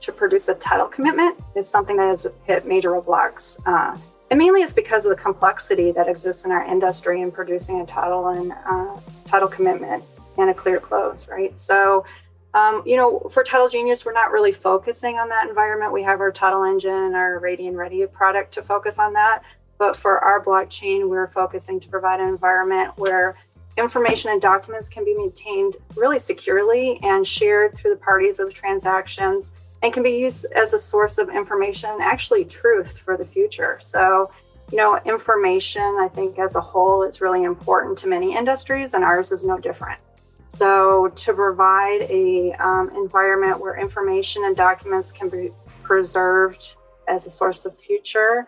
to 0.01 0.11
produce 0.11 0.47
a 0.47 0.53
title 0.53 0.85
commitment 0.85 1.41
is 1.55 1.67
something 1.67 1.97
that 1.97 2.09
has 2.09 2.27
hit 2.43 2.67
major 2.67 2.91
roadblocks. 2.91 3.59
Uh, 3.65 3.97
and 4.29 4.37
mainly 4.37 4.61
it's 4.61 4.73
because 4.73 5.03
of 5.05 5.09
the 5.09 5.21
complexity 5.21 5.91
that 5.91 6.07
exists 6.07 6.45
in 6.45 6.51
our 6.51 6.63
industry 6.63 7.21
in 7.21 7.31
producing 7.31 7.81
a 7.81 7.85
title 7.85 8.27
and 8.27 8.53
uh, 8.67 8.95
title 9.25 9.47
commitment 9.47 10.03
and 10.37 10.49
a 10.49 10.53
clear 10.53 10.79
close, 10.79 11.27
right? 11.27 11.57
So, 11.57 12.05
um, 12.53 12.83
you 12.85 12.97
know, 12.97 13.19
for 13.31 13.43
Title 13.43 13.67
Genius, 13.67 14.05
we're 14.05 14.13
not 14.13 14.31
really 14.31 14.51
focusing 14.51 15.17
on 15.17 15.29
that 15.29 15.47
environment. 15.47 15.91
We 15.91 16.03
have 16.03 16.19
our 16.19 16.31
title 16.31 16.63
engine 16.63 16.91
and 16.91 17.15
our 17.15 17.39
Radian 17.39 17.75
Ready 17.75 18.05
product 18.05 18.51
to 18.53 18.61
focus 18.61 18.99
on 18.99 19.13
that. 19.13 19.41
But 19.79 19.95
for 19.97 20.19
our 20.19 20.43
blockchain, 20.43 21.09
we're 21.09 21.27
focusing 21.27 21.79
to 21.79 21.87
provide 21.87 22.19
an 22.19 22.27
environment 22.27 22.93
where 22.95 23.35
information 23.77 24.31
and 24.31 24.41
documents 24.41 24.89
can 24.89 25.03
be 25.03 25.15
maintained 25.15 25.77
really 25.95 26.19
securely 26.19 26.99
and 27.03 27.25
shared 27.25 27.75
through 27.75 27.91
the 27.91 27.99
parties 27.99 28.39
of 28.39 28.47
the 28.47 28.53
transactions 28.53 29.53
and 29.81 29.93
can 29.93 30.03
be 30.03 30.11
used 30.11 30.45
as 30.55 30.73
a 30.73 30.79
source 30.79 31.17
of 31.17 31.29
information, 31.29 31.97
actually 32.01 32.45
truth 32.45 32.97
for 32.97 33.17
the 33.17 33.25
future. 33.25 33.77
So, 33.81 34.31
you 34.71 34.77
know, 34.77 34.99
information, 35.05 35.97
I 35.99 36.07
think 36.07 36.39
as 36.39 36.55
a 36.55 36.61
whole, 36.61 37.03
is 37.03 37.19
really 37.19 37.43
important 37.43 37.97
to 37.99 38.07
many 38.07 38.35
industries, 38.35 38.93
and 38.93 39.03
ours 39.03 39.31
is 39.31 39.43
no 39.43 39.59
different. 39.59 39.99
So, 40.47 41.09
to 41.09 41.33
provide 41.33 42.03
a 42.03 42.53
um, 42.53 42.91
environment 42.95 43.59
where 43.59 43.77
information 43.77 44.45
and 44.45 44.55
documents 44.55 45.11
can 45.11 45.27
be 45.27 45.51
preserved 45.81 46.75
as 47.07 47.25
a 47.25 47.29
source 47.29 47.65
of 47.65 47.77
future 47.77 48.47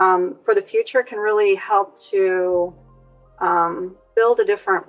um, 0.00 0.36
for 0.42 0.54
the 0.54 0.62
future 0.62 1.02
can 1.02 1.18
really 1.18 1.54
help 1.54 1.96
to 2.10 2.74
um, 3.40 3.96
build 4.14 4.40
a 4.40 4.44
different 4.44 4.86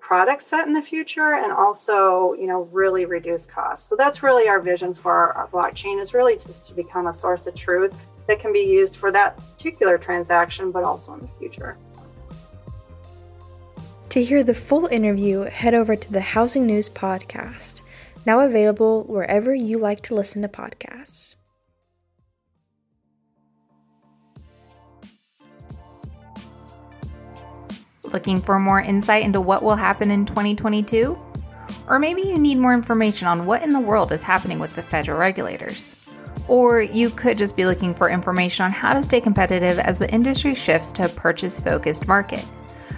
product 0.00 0.40
set 0.40 0.68
in 0.68 0.72
the 0.72 0.82
future 0.82 1.34
and 1.34 1.52
also 1.52 2.32
you 2.34 2.46
know 2.46 2.62
really 2.72 3.04
reduce 3.04 3.46
costs. 3.46 3.88
So 3.88 3.96
that's 3.96 4.22
really 4.22 4.48
our 4.48 4.60
vision 4.60 4.94
for 4.94 5.32
our 5.32 5.48
blockchain 5.48 6.00
is 6.00 6.14
really 6.14 6.36
just 6.36 6.66
to 6.68 6.74
become 6.74 7.06
a 7.06 7.12
source 7.12 7.46
of 7.46 7.54
truth 7.54 7.94
that 8.28 8.38
can 8.38 8.52
be 8.52 8.60
used 8.60 8.96
for 8.96 9.10
that 9.12 9.36
particular 9.36 9.98
transaction 9.98 10.70
but 10.70 10.84
also 10.84 11.14
in 11.14 11.20
the 11.20 11.28
future. 11.38 11.76
To 14.10 14.24
hear 14.24 14.42
the 14.42 14.54
full 14.54 14.86
interview 14.86 15.42
head 15.42 15.74
over 15.74 15.96
to 15.96 16.12
the 16.12 16.20
housing 16.20 16.66
news 16.66 16.88
podcast 16.88 17.82
now 18.24 18.40
available 18.40 19.04
wherever 19.04 19.54
you 19.54 19.78
like 19.78 20.00
to 20.02 20.14
listen 20.14 20.42
to 20.42 20.48
podcasts 20.48 21.35
Looking 28.16 28.40
for 28.40 28.58
more 28.58 28.80
insight 28.80 29.24
into 29.24 29.42
what 29.42 29.62
will 29.62 29.76
happen 29.76 30.10
in 30.10 30.24
2022? 30.24 31.18
Or 31.86 31.98
maybe 31.98 32.22
you 32.22 32.38
need 32.38 32.56
more 32.56 32.72
information 32.72 33.28
on 33.28 33.44
what 33.44 33.62
in 33.62 33.68
the 33.68 33.78
world 33.78 34.10
is 34.10 34.22
happening 34.22 34.58
with 34.58 34.74
the 34.74 34.82
federal 34.82 35.18
regulators. 35.18 35.94
Or 36.48 36.80
you 36.80 37.10
could 37.10 37.36
just 37.36 37.58
be 37.58 37.66
looking 37.66 37.94
for 37.94 38.08
information 38.08 38.64
on 38.64 38.70
how 38.70 38.94
to 38.94 39.02
stay 39.02 39.20
competitive 39.20 39.78
as 39.78 39.98
the 39.98 40.10
industry 40.10 40.54
shifts 40.54 40.92
to 40.92 41.04
a 41.04 41.08
purchase 41.10 41.60
focused 41.60 42.08
market. 42.08 42.42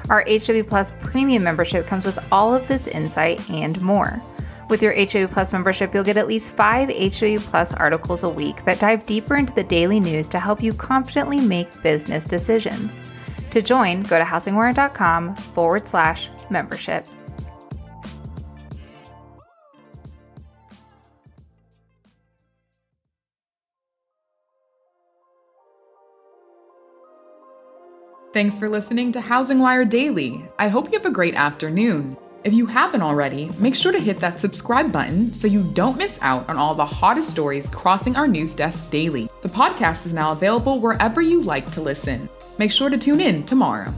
Our 0.08 0.24
HW 0.28 0.62
Plus 0.62 0.92
premium 1.00 1.42
membership 1.42 1.88
comes 1.88 2.04
with 2.04 2.20
all 2.30 2.54
of 2.54 2.68
this 2.68 2.86
insight 2.86 3.50
and 3.50 3.80
more. 3.80 4.22
With 4.68 4.82
your 4.82 4.94
HW 4.94 5.26
Plus 5.26 5.52
membership, 5.52 5.92
you'll 5.92 6.04
get 6.04 6.16
at 6.16 6.28
least 6.28 6.52
five 6.52 6.90
HW 6.90 7.40
Plus 7.40 7.74
articles 7.74 8.22
a 8.22 8.28
week 8.28 8.64
that 8.66 8.78
dive 8.78 9.04
deeper 9.04 9.34
into 9.34 9.52
the 9.52 9.64
daily 9.64 9.98
news 9.98 10.28
to 10.28 10.38
help 10.38 10.62
you 10.62 10.72
confidently 10.72 11.40
make 11.40 11.82
business 11.82 12.22
decisions. 12.22 12.96
To 13.50 13.62
join, 13.62 14.02
go 14.02 14.18
to 14.18 14.24
housingwire.com 14.24 15.36
forward 15.36 15.86
slash 15.86 16.28
membership. 16.50 17.06
Thanks 28.34 28.58
for 28.58 28.68
listening 28.68 29.10
to 29.12 29.20
Housing 29.20 29.58
Wire 29.58 29.84
Daily. 29.84 30.44
I 30.58 30.68
hope 30.68 30.92
you 30.92 30.98
have 30.98 31.06
a 31.06 31.10
great 31.10 31.34
afternoon. 31.34 32.16
If 32.44 32.52
you 32.52 32.66
haven't 32.66 33.02
already, 33.02 33.50
make 33.58 33.74
sure 33.74 33.90
to 33.90 33.98
hit 33.98 34.20
that 34.20 34.38
subscribe 34.38 34.92
button 34.92 35.34
so 35.34 35.48
you 35.48 35.64
don't 35.72 35.98
miss 35.98 36.22
out 36.22 36.48
on 36.48 36.56
all 36.56 36.74
the 36.74 36.86
hottest 36.86 37.30
stories 37.30 37.68
crossing 37.68 38.14
our 38.14 38.28
news 38.28 38.54
desk 38.54 38.90
daily. 38.90 39.28
The 39.42 39.48
podcast 39.48 40.06
is 40.06 40.14
now 40.14 40.30
available 40.30 40.78
wherever 40.78 41.20
you 41.20 41.42
like 41.42 41.68
to 41.72 41.80
listen. 41.80 42.28
Make 42.58 42.72
sure 42.72 42.90
to 42.90 42.98
tune 42.98 43.20
in 43.20 43.44
tomorrow. 43.44 43.94